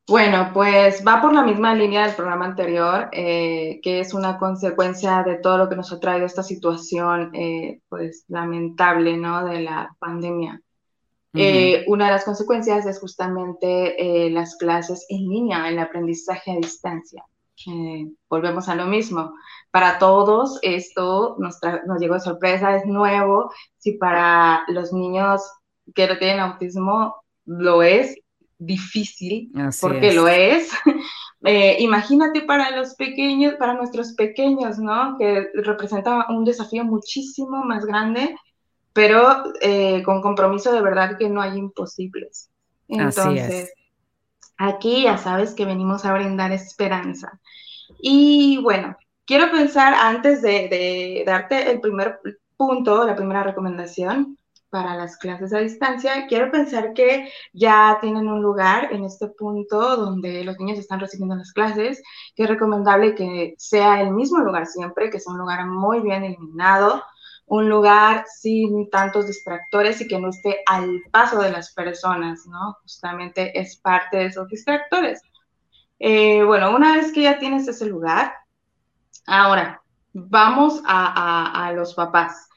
Bueno, 0.08 0.50
pues 0.52 1.04
va 1.06 1.22
por 1.22 1.32
la 1.32 1.44
misma 1.44 1.74
línea 1.74 2.04
del 2.04 2.16
programa 2.16 2.46
anterior, 2.46 3.08
eh, 3.12 3.78
que 3.82 4.00
es 4.00 4.12
una 4.12 4.36
consecuencia 4.36 5.22
de 5.22 5.36
todo 5.36 5.58
lo 5.58 5.68
que 5.68 5.76
nos 5.76 5.92
ha 5.92 6.00
traído 6.00 6.26
esta 6.26 6.42
situación, 6.42 7.30
eh, 7.34 7.80
pues 7.88 8.24
lamentable, 8.28 9.16
¿no? 9.16 9.44
De 9.44 9.60
la 9.60 9.94
pandemia. 10.00 10.60
Eh, 11.34 11.84
una 11.86 12.06
de 12.06 12.10
las 12.12 12.24
consecuencias 12.24 12.84
es 12.84 13.00
justamente 13.00 14.28
las 14.30 14.56
clases 14.56 15.06
en 15.08 15.28
línea, 15.28 15.68
el 15.68 15.78
aprendizaje 15.78 16.50
a 16.50 16.56
distancia. 16.56 17.24
volvemos 18.28 18.68
a 18.68 18.74
lo 18.74 18.86
mismo. 18.86 19.34
Para 19.70 19.98
todos 19.98 20.58
esto 20.62 21.36
nos, 21.38 21.58
nos 21.86 22.00
llegó 22.00 22.14
de 22.14 22.20
sorpresa, 22.20 22.76
es 22.76 22.84
nuevo. 22.86 23.50
Si 23.78 23.92
para 23.92 24.64
los 24.68 24.92
niños 24.92 25.42
que 25.94 26.06
no 26.08 26.18
tienen 26.18 26.40
autismo 26.40 27.14
lo 27.46 27.82
es, 27.82 28.16
difícil, 28.66 29.51
porque 29.81 30.12
lo 30.12 30.29
es. 30.29 30.70
Eh, 31.44 31.79
imagínate 31.81 32.42
para 32.42 32.70
los 32.70 32.94
pequeños, 32.94 33.55
para 33.55 33.75
nuestros 33.75 34.12
pequeños, 34.12 34.79
¿no? 34.79 35.16
Que 35.18 35.48
representa 35.55 36.27
un 36.29 36.44
desafío 36.44 36.85
muchísimo 36.85 37.64
más 37.64 37.85
grande 37.85 38.37
pero 38.92 39.44
eh, 39.61 40.03
con 40.03 40.20
compromiso 40.20 40.72
de 40.72 40.83
verdad 40.83 41.16
que 41.18 41.29
no 41.29 41.40
hay 41.40 41.57
imposibles. 41.57 42.51
Entonces, 42.88 43.72
aquí 44.59 45.05
ya 45.05 45.16
sabes 45.16 45.55
que 45.55 45.64
venimos 45.64 46.05
a 46.05 46.12
brindar 46.12 46.53
esperanza. 46.53 47.40
Y 48.01 48.59
bueno, 48.62 48.96
quiero 49.25 49.51
pensar 49.51 49.94
antes 49.94 50.42
de, 50.42 51.22
darte 51.27 51.70
el 51.70 51.81
primer 51.81 52.20
punto, 52.57 53.07
la 53.07 53.16
primera 53.16 53.42
recomendación 53.42 54.37
para 54.72 54.96
las 54.96 55.18
clases 55.18 55.52
a 55.52 55.58
distancia, 55.58 56.26
quiero 56.26 56.50
pensar 56.50 56.94
que 56.94 57.30
ya 57.52 57.98
tienen 58.00 58.26
un 58.26 58.40
lugar 58.40 58.90
en 58.90 59.04
este 59.04 59.28
punto 59.28 59.98
donde 59.98 60.42
los 60.44 60.58
niños 60.58 60.78
están 60.78 60.98
recibiendo 60.98 61.37
las 61.37 61.52
clases, 61.52 62.02
que 62.35 62.44
es 62.44 62.48
recomendable 62.48 63.14
que 63.14 63.54
sea 63.58 64.00
el 64.00 64.12
mismo 64.12 64.38
lugar 64.38 64.66
siempre, 64.66 65.11
que 65.11 65.20
sea 65.20 65.35
un 65.35 65.40
lugar 65.40 65.66
muy 65.66 66.00
bien 66.00 66.24
iluminado, 66.24 67.04
un 67.44 67.68
lugar 67.68 68.24
sin 68.26 68.88
tantos 68.88 69.26
distractores 69.26 70.00
y 70.00 70.08
que 70.08 70.18
no 70.18 70.30
esté 70.30 70.61
al 70.64 71.02
paso 71.11 71.38
de 71.42 71.50
las 71.50 71.74
personas, 71.74 72.46
¿no? 72.46 72.78
Justamente 72.82 73.61
es 73.61 73.76
parte 73.76 74.16
de 74.16 74.26
esos 74.26 74.48
distractores. 74.48 75.20
Eh, 75.98 76.42
bueno, 76.44 76.74
una 76.74 76.96
vez 76.96 77.12
que 77.12 77.22
ya 77.22 77.38
tienes 77.38 77.68
ese 77.68 77.85
lugar, 77.85 78.32
ahora 79.26 79.82
vamos 80.14 80.82
a, 80.87 81.72
los 81.76 81.92
papás. 81.92 82.48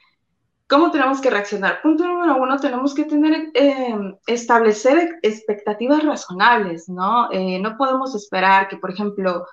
¿Cómo 0.68 0.90
tenemos 0.90 1.20
que 1.20 1.30
reaccionar? 1.30 1.80
Punto 1.80 2.04
número 2.04 2.36
uno, 2.36 2.58
tenemos 2.58 2.94
que 2.94 3.04
tener, 3.04 3.50
em, 3.54 4.16
establecer 4.26 5.18
expectativas 5.22 6.04
razonables, 6.04 6.88
¿no? 6.88 7.30
Eh, 7.30 7.58
no 7.60 7.76
podemos 7.76 8.14
esperar 8.16 8.68
que, 8.68 8.76
por 8.76 8.90
ejemplo, 8.90 9.46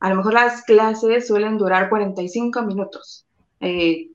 a 0.00 0.10
lo 0.10 0.16
mejor 0.16 0.34
las 0.34 0.62
clases 0.64 1.28
suelen 1.28 1.56
durar 1.58 1.88
45 1.88 2.62
minutos. 2.62 3.26
Eh, 3.60 4.10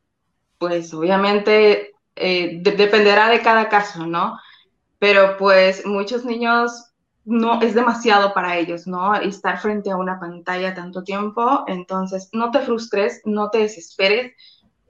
pues 0.57 0.93
obviamente 0.93 1.91
dependerá 2.15 3.29
de 3.29 3.41
cada 3.41 3.67
caso, 3.69 4.05
¿no? 4.05 4.37
Pero 4.99 5.37
pues 5.37 5.85
muchos 5.85 6.23
niños 6.25 6.91
no 7.25 7.61
es 7.61 7.73
demasiado 7.73 8.33
para 8.33 8.57
ellos, 8.57 8.87
¿no? 8.87 9.15
Estar 9.15 9.59
frente 9.59 9.89
a 9.91 9.97
una 9.97 10.19
pantalla 10.19 10.73
tanto 10.73 11.03
tiempo, 11.03 11.63
entonces 11.67 12.29
no 12.33 12.51
te 12.51 12.59
frustres, 12.59 13.21
no 13.25 13.49
te 13.49 13.59
desesperes. 13.59 14.33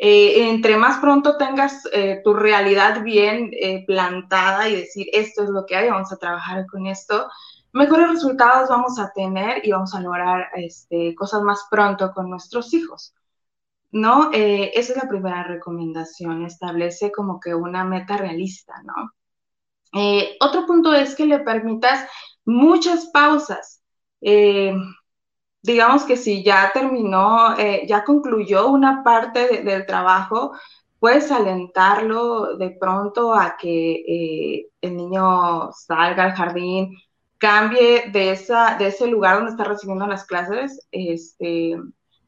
Eh, 0.03 0.49
entre 0.49 0.77
más 0.77 0.97
pronto 0.97 1.37
tengas 1.37 1.87
eh, 1.93 2.21
tu 2.23 2.33
realidad 2.33 3.03
bien 3.03 3.51
eh, 3.53 3.85
plantada 3.85 4.67
y 4.67 4.75
decir 4.75 5.05
esto 5.13 5.43
es 5.43 5.51
lo 5.51 5.67
que 5.67 5.75
hay, 5.75 5.91
vamos 5.91 6.11
a 6.11 6.17
trabajar 6.17 6.65
con 6.65 6.87
esto, 6.87 7.29
mejores 7.71 8.09
resultados 8.09 8.67
vamos 8.67 8.97
a 8.97 9.11
tener 9.13 9.63
y 9.63 9.71
vamos 9.71 9.93
a 9.93 10.01
lograr 10.01 10.47
este, 10.55 11.13
cosas 11.13 11.43
más 11.43 11.67
pronto 11.69 12.13
con 12.13 12.31
nuestros 12.31 12.73
hijos. 12.73 13.13
¿No? 13.93 14.31
esa 14.31 14.93
es 14.93 14.95
la 15.03 15.09
primera 15.09 15.43
recomendación, 15.43 16.45
establece 16.45 17.11
como 17.11 17.41
que 17.41 17.53
una 17.53 17.83
meta 17.83 18.15
realista, 18.15 18.73
¿no? 18.83 19.11
Otro 20.39 20.65
punto 20.65 20.93
es 20.93 21.13
que 21.13 21.25
le 21.25 21.39
permitas 21.39 22.07
muchas 22.45 23.07
pausas. 23.07 23.83
Eh, 25.63 25.71
digamos 25.71 26.03
que 26.03 26.17
si 26.17 26.43
ya 26.43 26.71
terminó, 26.73 27.57
eh, 27.57 27.85
ya 27.87 28.03
concluyó 28.03 28.67
una 28.67 29.03
parte 29.03 29.63
del 29.63 29.85
trabajo, 29.85 30.53
puedes 30.99 31.31
alentarlo 31.31 32.57
de 32.57 32.71
pronto 32.71 33.33
a 33.33 33.57
que 33.57 34.67
el 34.81 34.95
niño 34.95 35.71
salga 35.73 36.25
al 36.25 36.33
jardín, 36.33 36.95
cambie 37.37 38.11
de, 38.11 38.31
esa, 38.31 38.75
de 38.77 38.87
ese 38.87 39.07
lugar 39.07 39.37
donde 39.37 39.51
está 39.51 39.63
recibiendo 39.63 40.05
las 40.05 40.25
clases 40.25 40.87
este, 40.91 41.75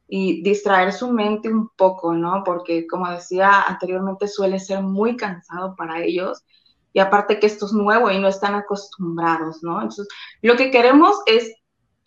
y 0.08 0.42
distraer 0.42 0.92
su 0.92 1.10
mente 1.12 1.48
un 1.52 1.68
poco, 1.76 2.14
¿no? 2.14 2.42
Porque 2.44 2.86
como 2.88 3.08
decía 3.08 3.62
anteriormente, 3.62 4.26
suele 4.28 4.58
ser 4.58 4.82
muy 4.82 5.16
cansado 5.16 5.76
para 5.76 6.02
ellos 6.02 6.44
y 6.92 7.00
aparte 7.00 7.38
que 7.38 7.46
esto 7.46 7.66
es 7.66 7.72
nuevo 7.72 8.10
y 8.10 8.18
no 8.18 8.28
están 8.28 8.54
acostumbrados, 8.54 9.62
¿no? 9.62 9.74
Entonces, 9.82 10.08
lo 10.42 10.56
que 10.56 10.70
queremos 10.70 11.16
es 11.26 11.52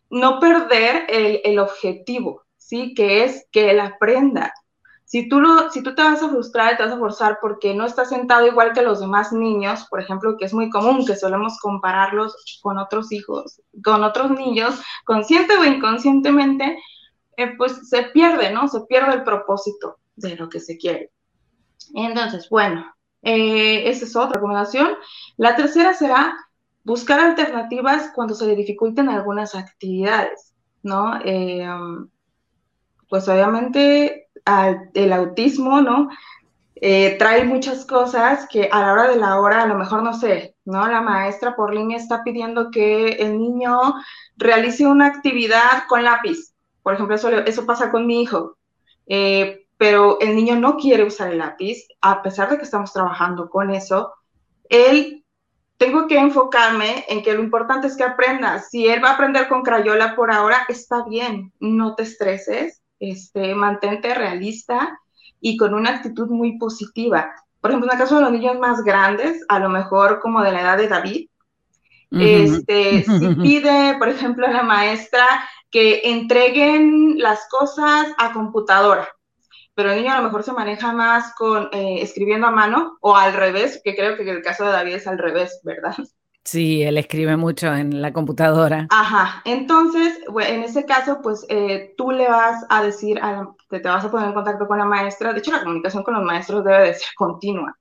no 0.10 0.40
perder 0.40 1.06
el, 1.10 1.60
objetivo, 1.60 2.44
¿sí? 2.58 2.94
Que 2.94 3.24
es 3.24 3.46
que 3.52 3.72
él 3.72 3.80
aprenda. 3.80 4.54
Si 5.06 5.30
tú, 5.30 5.40
lo, 5.40 5.72
si 5.72 5.82
tú 5.84 5.96
te 5.96 6.04
vas 6.04 6.22
a 6.22 6.30
frustrar 6.30 6.76
te 6.76 6.84
vas 6.84 6.92
a 6.92 6.98
forzar 6.98 7.38
porque 7.42 7.74
no 7.74 7.86
estás 7.86 8.10
sentado 8.10 8.46
igual 8.46 8.74
que 8.74 8.82
los 8.82 9.00
demás 9.00 9.32
niños, 9.32 9.86
por 9.90 10.02
ejemplo, 10.02 10.36
que 10.38 10.46
es 10.46 10.54
muy 10.54 10.70
común 10.70 11.06
que 11.06 11.16
solemos 11.16 11.58
compararlos 11.62 12.36
con 12.62 12.78
otros 12.78 13.12
hijos, 13.14 13.62
con 13.84 14.04
otros 14.04 14.32
niños, 14.32 14.82
consciente 15.06 15.56
o 15.58 15.64
inconscientemente, 15.64 16.78
eh, 17.38 17.56
pues 17.58 17.88
se 17.90 18.04
pierde, 18.04 18.52
¿no? 18.52 18.68
Se 18.68 18.82
pierde 18.82 19.14
el 19.14 19.24
propósito 19.24 19.98
de 20.16 20.36
lo 20.36 20.50
que 20.50 20.60
se 20.60 20.78
quiere. 20.78 21.12
Entonces, 21.94 22.50
bueno, 22.50 22.94
eh, 23.22 23.90
esa 23.90 24.06
es 24.06 24.16
otra 24.16 24.34
recomendación. 24.34 24.96
La 25.38 25.56
tercera 25.56 25.94
será 25.94 26.36
buscar 26.88 27.20
alternativas 27.20 28.12
cuando 28.16 28.34
se 28.34 28.48
le 28.48 28.56
dificulten 28.56 29.10
algunas 29.10 29.56
actividades, 29.56 30.54
¿no? 30.84 31.20
Eh, 31.26 31.68
pues 33.10 33.28
obviamente 33.28 34.30
el 34.94 35.12
autismo, 35.12 35.82
¿no? 35.82 36.08
Eh, 36.76 37.18
trae 37.20 37.44
muchas 37.44 37.86
cosas 37.86 38.48
que 38.50 38.70
a 38.72 38.80
la 38.80 38.94
hora 38.94 39.10
de 39.10 39.18
la 39.18 39.38
hora, 39.42 39.64
a 39.64 39.68
lo 39.68 39.76
mejor 39.76 40.02
no 40.02 40.14
sé, 40.14 40.56
¿no? 40.64 40.88
La 40.88 41.02
maestra 41.02 41.58
por 41.58 41.76
línea 41.76 41.98
está 41.98 42.24
pidiendo 42.24 42.72
que 42.72 43.08
el 43.20 43.38
niño 43.38 43.78
realice 44.38 44.88
una 44.88 45.08
actividad 45.08 45.84
con 45.90 46.06
lápiz. 46.06 46.54
Por 46.84 46.94
ejemplo, 46.94 47.16
eso, 47.16 47.30
eso 47.30 47.66
pasa 47.66 47.92
con 47.92 48.08
mi 48.08 48.22
hijo. 48.22 48.58
Eh, 49.08 49.68
pero 49.78 50.22
el 50.22 50.38
niño 50.38 50.56
no 50.56 50.78
quiere 50.78 51.04
usar 51.04 51.34
el 51.34 51.40
lápiz, 51.40 51.86
a 52.00 52.22
pesar 52.22 52.50
de 52.50 52.58
que 52.58 52.64
estamos 52.64 52.94
trabajando 52.94 53.50
con 53.50 53.72
eso, 53.72 54.14
él, 54.70 55.26
tengo 55.78 56.08
que 56.08 56.18
enfocarme 56.18 57.06
en 57.08 57.22
que 57.24 57.34
lo 57.34 57.42
importante 57.42 57.88
es 57.88 57.96
que 57.96 58.04
aprenda. 58.04 58.60
Si 58.60 58.88
él 58.88 59.04
va 59.04 59.12
a 59.12 59.14
aprender 59.14 59.48
con 59.48 59.62
crayola 59.62 60.16
por 60.16 60.32
ahora, 60.32 60.66
está 60.68 61.04
bien, 61.04 61.54
no 61.60 61.96
te 61.96 62.04
estreses, 62.04 62.82
este, 63.00 63.54
mantente 63.54 64.14
realista 64.16 65.00
y 65.40 65.56
con 65.56 65.76
una 65.76 65.92
actitud 65.92 66.30
muy 66.30 66.58
positiva. 66.58 67.32
Por 67.62 67.72
ejemplo, 67.72 67.90
en 67.92 67.96
el 67.96 68.04
caso 68.04 68.16
de 68.16 68.22
los 68.24 68.32
niños 68.32 68.58
más 68.60 68.84
grandes, 68.84 69.46
a 69.50 69.60
lo 69.60 69.70
mejor 69.70 70.20
como 70.20 70.42
de 70.42 70.52
la 70.52 70.62
edad 70.62 70.78
de 70.78 70.88
David, 70.88 71.30
este, 72.12 73.04
si 73.20 73.36
pide, 73.36 73.96
por 74.00 74.10
ejemplo, 74.10 74.48
a 74.48 74.52
la 74.52 74.64
maestra 74.64 75.26
que 75.70 76.02
entreguen 76.06 77.20
las 77.20 77.48
cosas 77.50 78.08
a 78.18 78.34
computadora, 78.34 79.08
pero 79.78 79.92
el 79.92 79.98
niño 80.00 80.12
a 80.12 80.18
lo 80.18 80.24
mejor 80.24 80.42
se 80.42 80.54
maneja 80.54 80.92
más 80.92 81.36
con 81.36 81.70
eh, 81.72 82.02
escribiendo 82.02 82.48
a 82.48 82.52
mano 82.52 82.98
o 83.00 83.16
al 83.16 83.34
revés, 83.34 83.80
que 83.84 83.96
creo 83.96 84.18
que 84.18 84.28
el 84.28 84.42
caso 84.42 84.66
de 84.66 84.72
David 84.72 84.96
es 84.96 85.06
al 85.06 85.20
revés, 85.20 85.62
¿verdad? 85.64 85.96
Sí, 86.44 86.82
él 86.82 86.98
escribe 86.98 87.38
mucho 87.38 87.72
en 87.72 88.02
la 88.02 88.12
computadora. 88.12 88.88
Ajá, 88.90 89.44
entonces, 89.46 90.18
en 90.40 90.64
ese 90.64 90.84
caso, 90.86 91.20
pues 91.22 91.46
eh, 91.50 91.94
tú 91.96 92.10
le 92.10 92.28
vas 92.28 92.66
a 92.70 92.82
decir, 92.82 93.22
te, 93.70 93.80
te 93.80 93.88
vas 93.88 94.04
a 94.04 94.10
poner 94.10 94.30
en 94.30 94.34
contacto 94.34 94.66
con 94.66 94.80
la 94.80 94.86
maestra, 94.86 95.32
de 95.32 95.40
hecho 95.40 95.52
la 95.52 95.62
comunicación 95.62 96.02
con 96.02 96.16
los 96.16 96.24
maestros 96.24 96.64
debe 96.64 96.88
de 96.88 96.94
ser 96.96 97.10
continua, 97.16 97.78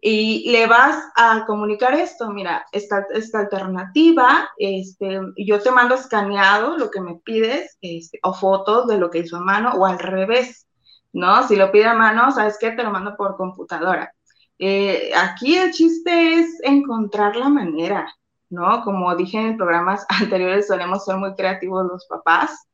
y 0.00 0.50
le 0.50 0.66
vas 0.66 0.96
a 1.16 1.44
comunicar 1.46 1.92
esto, 1.92 2.30
mira, 2.30 2.64
esta, 2.72 3.04
esta 3.12 3.40
alternativa, 3.40 4.48
este, 4.56 5.20
yo 5.36 5.60
te 5.60 5.70
mando 5.72 5.96
escaneado 5.96 6.78
lo 6.78 6.90
que 6.90 7.00
me 7.00 7.16
pides, 7.16 7.76
este, 7.82 8.18
o 8.22 8.32
fotos 8.32 8.86
de 8.86 8.96
lo 8.96 9.10
que 9.10 9.18
hizo 9.18 9.36
a 9.36 9.40
mano, 9.40 9.72
o 9.72 9.84
al 9.84 9.98
revés, 9.98 10.67
¿no? 11.12 11.46
Si 11.46 11.56
lo 11.56 11.70
pide 11.72 11.86
a 11.86 11.94
mano, 11.94 12.30
¿sabes 12.30 12.56
qué? 12.60 12.70
Te 12.72 12.82
lo 12.82 12.90
mando 12.90 13.16
por 13.16 13.36
computadora. 13.36 14.12
Eh, 14.58 15.12
aquí 15.16 15.56
el 15.56 15.72
chiste 15.72 16.34
es 16.34 16.60
encontrar 16.62 17.36
la 17.36 17.48
manera, 17.48 18.12
¿no? 18.50 18.82
Como 18.82 19.14
dije 19.16 19.38
en 19.38 19.56
programas 19.56 20.04
anteriores, 20.20 20.66
solemos 20.66 21.04
ser 21.04 21.16
muy 21.16 21.34
creativos 21.34 21.86
los 21.86 22.06
papás 22.06 22.68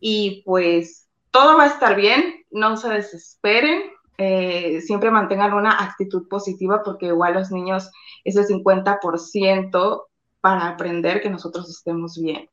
y 0.00 0.42
pues 0.44 1.08
todo 1.30 1.56
va 1.56 1.64
a 1.64 1.68
estar 1.68 1.96
bien, 1.96 2.44
no 2.50 2.76
se 2.76 2.88
desesperen, 2.88 3.82
eh, 4.18 4.80
siempre 4.82 5.10
mantengan 5.10 5.54
una 5.54 5.82
actitud 5.82 6.28
positiva 6.28 6.82
porque 6.84 7.06
igual 7.06 7.34
los 7.34 7.50
niños 7.50 7.90
es 8.24 8.36
el 8.36 8.46
50% 8.46 10.06
para 10.40 10.68
aprender 10.68 11.22
que 11.22 11.30
nosotros 11.30 11.70
estemos 11.70 12.20
bien. 12.20 12.48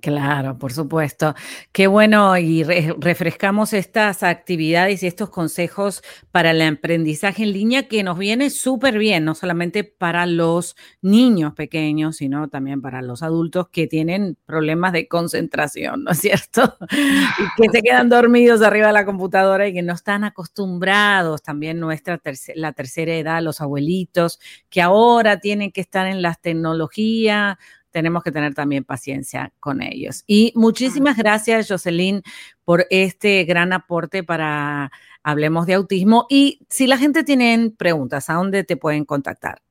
Claro, 0.00 0.56
por 0.56 0.72
supuesto. 0.72 1.34
Qué 1.72 1.86
bueno 1.86 2.38
y 2.38 2.62
refrescamos 2.64 3.74
estas 3.74 4.22
actividades 4.22 5.02
y 5.02 5.06
estos 5.06 5.28
consejos 5.28 6.02
para 6.30 6.52
el 6.52 6.62
aprendizaje 6.62 7.42
en 7.42 7.52
línea 7.52 7.86
que 7.86 8.02
nos 8.02 8.16
viene 8.16 8.48
súper 8.48 8.96
bien, 8.98 9.24
no 9.26 9.34
solamente 9.34 9.84
para 9.84 10.24
los 10.24 10.74
niños 11.02 11.52
pequeños, 11.54 12.16
sino 12.16 12.48
también 12.48 12.80
para 12.80 13.02
los 13.02 13.22
adultos 13.22 13.68
que 13.70 13.86
tienen 13.86 14.38
problemas 14.46 14.92
de 14.92 15.06
concentración, 15.06 16.04
¿no 16.04 16.12
es 16.12 16.18
cierto? 16.20 16.76
y 17.38 17.62
que 17.62 17.68
se 17.70 17.82
quedan 17.82 18.08
dormidos 18.08 18.62
arriba 18.62 18.86
de 18.86 18.92
la 18.94 19.04
computadora 19.04 19.68
y 19.68 19.74
que 19.74 19.82
no 19.82 19.92
están 19.92 20.24
acostumbrados, 20.24 21.42
también 21.42 21.78
nuestra 21.78 22.20
la 22.54 22.72
tercera 22.72 23.14
edad, 23.14 23.42
los 23.42 23.60
abuelitos, 23.60 24.38
que 24.70 24.80
ahora 24.80 25.40
tienen 25.40 25.72
que 25.72 25.82
estar 25.82 26.06
en 26.06 26.22
las 26.22 26.40
tecnologías 26.40 27.56
tenemos 27.90 28.22
que 28.22 28.32
tener 28.32 28.54
también 28.54 28.84
paciencia 28.84 29.52
con 29.60 29.82
ellos. 29.82 30.24
Y 30.26 30.52
muchísimas 30.54 31.16
gracias, 31.16 31.68
Jocelyn, 31.68 32.22
por 32.64 32.86
este 32.90 33.44
gran 33.44 33.72
aporte 33.72 34.22
para 34.22 34.90
Hablemos 35.22 35.66
de 35.66 35.74
Autismo. 35.74 36.26
Y 36.28 36.60
si 36.68 36.86
la 36.86 36.96
gente 36.98 37.24
tiene 37.24 37.72
preguntas, 37.76 38.30
¿a 38.30 38.34
dónde 38.34 38.64
te 38.64 38.76
pueden 38.76 39.04
contactar? 39.04 39.62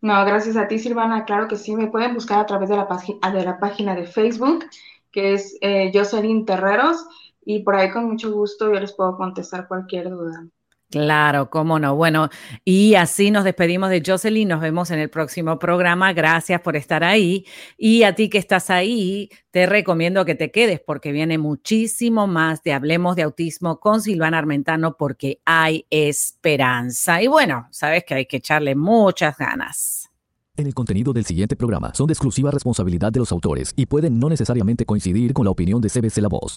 No, 0.00 0.24
gracias 0.24 0.56
a 0.56 0.68
ti, 0.68 0.78
Silvana. 0.78 1.24
Claro 1.24 1.48
que 1.48 1.56
sí, 1.56 1.74
me 1.74 1.88
pueden 1.88 2.14
buscar 2.14 2.38
a 2.38 2.46
través 2.46 2.68
de 2.68 2.76
la, 2.76 2.86
de 3.32 3.44
la 3.44 3.58
página 3.58 3.96
de 3.96 4.06
Facebook, 4.06 4.66
que 5.10 5.34
es 5.34 5.56
eh, 5.60 5.90
Jocelyn 5.92 6.44
Terreros, 6.46 7.04
y 7.44 7.60
por 7.64 7.74
ahí 7.74 7.90
con 7.90 8.04
mucho 8.04 8.30
gusto 8.30 8.72
yo 8.72 8.78
les 8.78 8.92
puedo 8.92 9.16
contestar 9.16 9.66
cualquier 9.66 10.10
duda. 10.10 10.46
Claro, 10.90 11.50
cómo 11.50 11.78
no. 11.78 11.94
Bueno, 11.96 12.30
y 12.64 12.94
así 12.94 13.30
nos 13.30 13.44
despedimos 13.44 13.90
de 13.90 14.02
Jocelyn. 14.04 14.48
Nos 14.48 14.62
vemos 14.62 14.90
en 14.90 14.98
el 14.98 15.10
próximo 15.10 15.58
programa. 15.58 16.14
Gracias 16.14 16.62
por 16.62 16.76
estar 16.76 17.04
ahí. 17.04 17.44
Y 17.76 18.04
a 18.04 18.14
ti 18.14 18.30
que 18.30 18.38
estás 18.38 18.70
ahí, 18.70 19.28
te 19.50 19.66
recomiendo 19.66 20.24
que 20.24 20.34
te 20.34 20.50
quedes 20.50 20.80
porque 20.80 21.12
viene 21.12 21.36
muchísimo 21.36 22.26
más 22.26 22.62
de 22.62 22.72
Hablemos 22.72 23.16
de 23.16 23.22
Autismo 23.22 23.80
con 23.80 24.00
Silvana 24.00 24.38
Armentano 24.38 24.96
porque 24.96 25.42
hay 25.44 25.86
esperanza. 25.90 27.22
Y 27.22 27.26
bueno, 27.26 27.68
sabes 27.70 28.04
que 28.04 28.14
hay 28.14 28.26
que 28.26 28.38
echarle 28.38 28.74
muchas 28.74 29.36
ganas. 29.36 30.08
En 30.56 30.66
el 30.66 30.74
contenido 30.74 31.12
del 31.12 31.26
siguiente 31.26 31.54
programa 31.54 31.94
son 31.94 32.06
de 32.06 32.14
exclusiva 32.14 32.50
responsabilidad 32.50 33.12
de 33.12 33.20
los 33.20 33.30
autores 33.30 33.74
y 33.76 33.84
pueden 33.84 34.18
no 34.18 34.30
necesariamente 34.30 34.86
coincidir 34.86 35.34
con 35.34 35.44
la 35.44 35.50
opinión 35.50 35.82
de 35.82 35.90
CBC 35.90 36.16
La 36.18 36.28
Voz. 36.28 36.56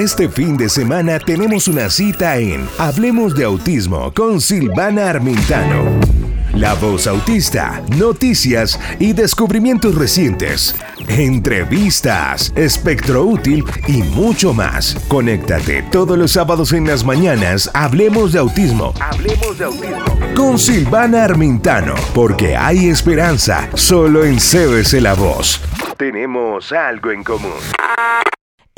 Este 0.00 0.30
fin 0.30 0.56
de 0.56 0.70
semana 0.70 1.18
tenemos 1.18 1.68
una 1.68 1.90
cita 1.90 2.38
en 2.38 2.66
Hablemos 2.78 3.34
de 3.34 3.44
Autismo 3.44 4.10
con 4.14 4.40
Silvana 4.40 5.10
Armintano. 5.10 5.84
La 6.54 6.72
voz 6.72 7.06
autista, 7.06 7.82
noticias 7.98 8.80
y 8.98 9.12
descubrimientos 9.12 9.94
recientes, 9.94 10.74
entrevistas, 11.06 12.50
espectro 12.56 13.26
útil 13.26 13.62
y 13.88 14.02
mucho 14.02 14.54
más. 14.54 14.96
Conéctate 15.06 15.82
todos 15.92 16.16
los 16.16 16.32
sábados 16.32 16.72
en 16.72 16.86
las 16.86 17.04
mañanas. 17.04 17.70
Hablemos 17.74 18.32
de 18.32 18.38
autismo. 18.38 18.94
Hablemos 19.00 19.58
de 19.58 19.64
autismo. 19.66 20.18
Con 20.34 20.58
Silvana 20.58 21.24
Armintano, 21.24 21.94
porque 22.14 22.56
hay 22.56 22.88
esperanza 22.88 23.68
solo 23.74 24.24
en 24.24 24.36
CBC 24.38 24.94
La 25.02 25.12
Voz. 25.12 25.60
Tenemos 25.98 26.72
algo 26.72 27.10
en 27.10 27.22
común. 27.22 27.52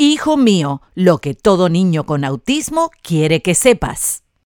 Hijo 0.00 0.36
mío, 0.36 0.80
lo 0.94 1.18
que 1.18 1.34
todo 1.34 1.68
niño 1.68 2.06
con 2.06 2.24
autismo 2.24 2.92
quiere 3.02 3.42
que 3.42 3.56
sepas. 3.56 4.22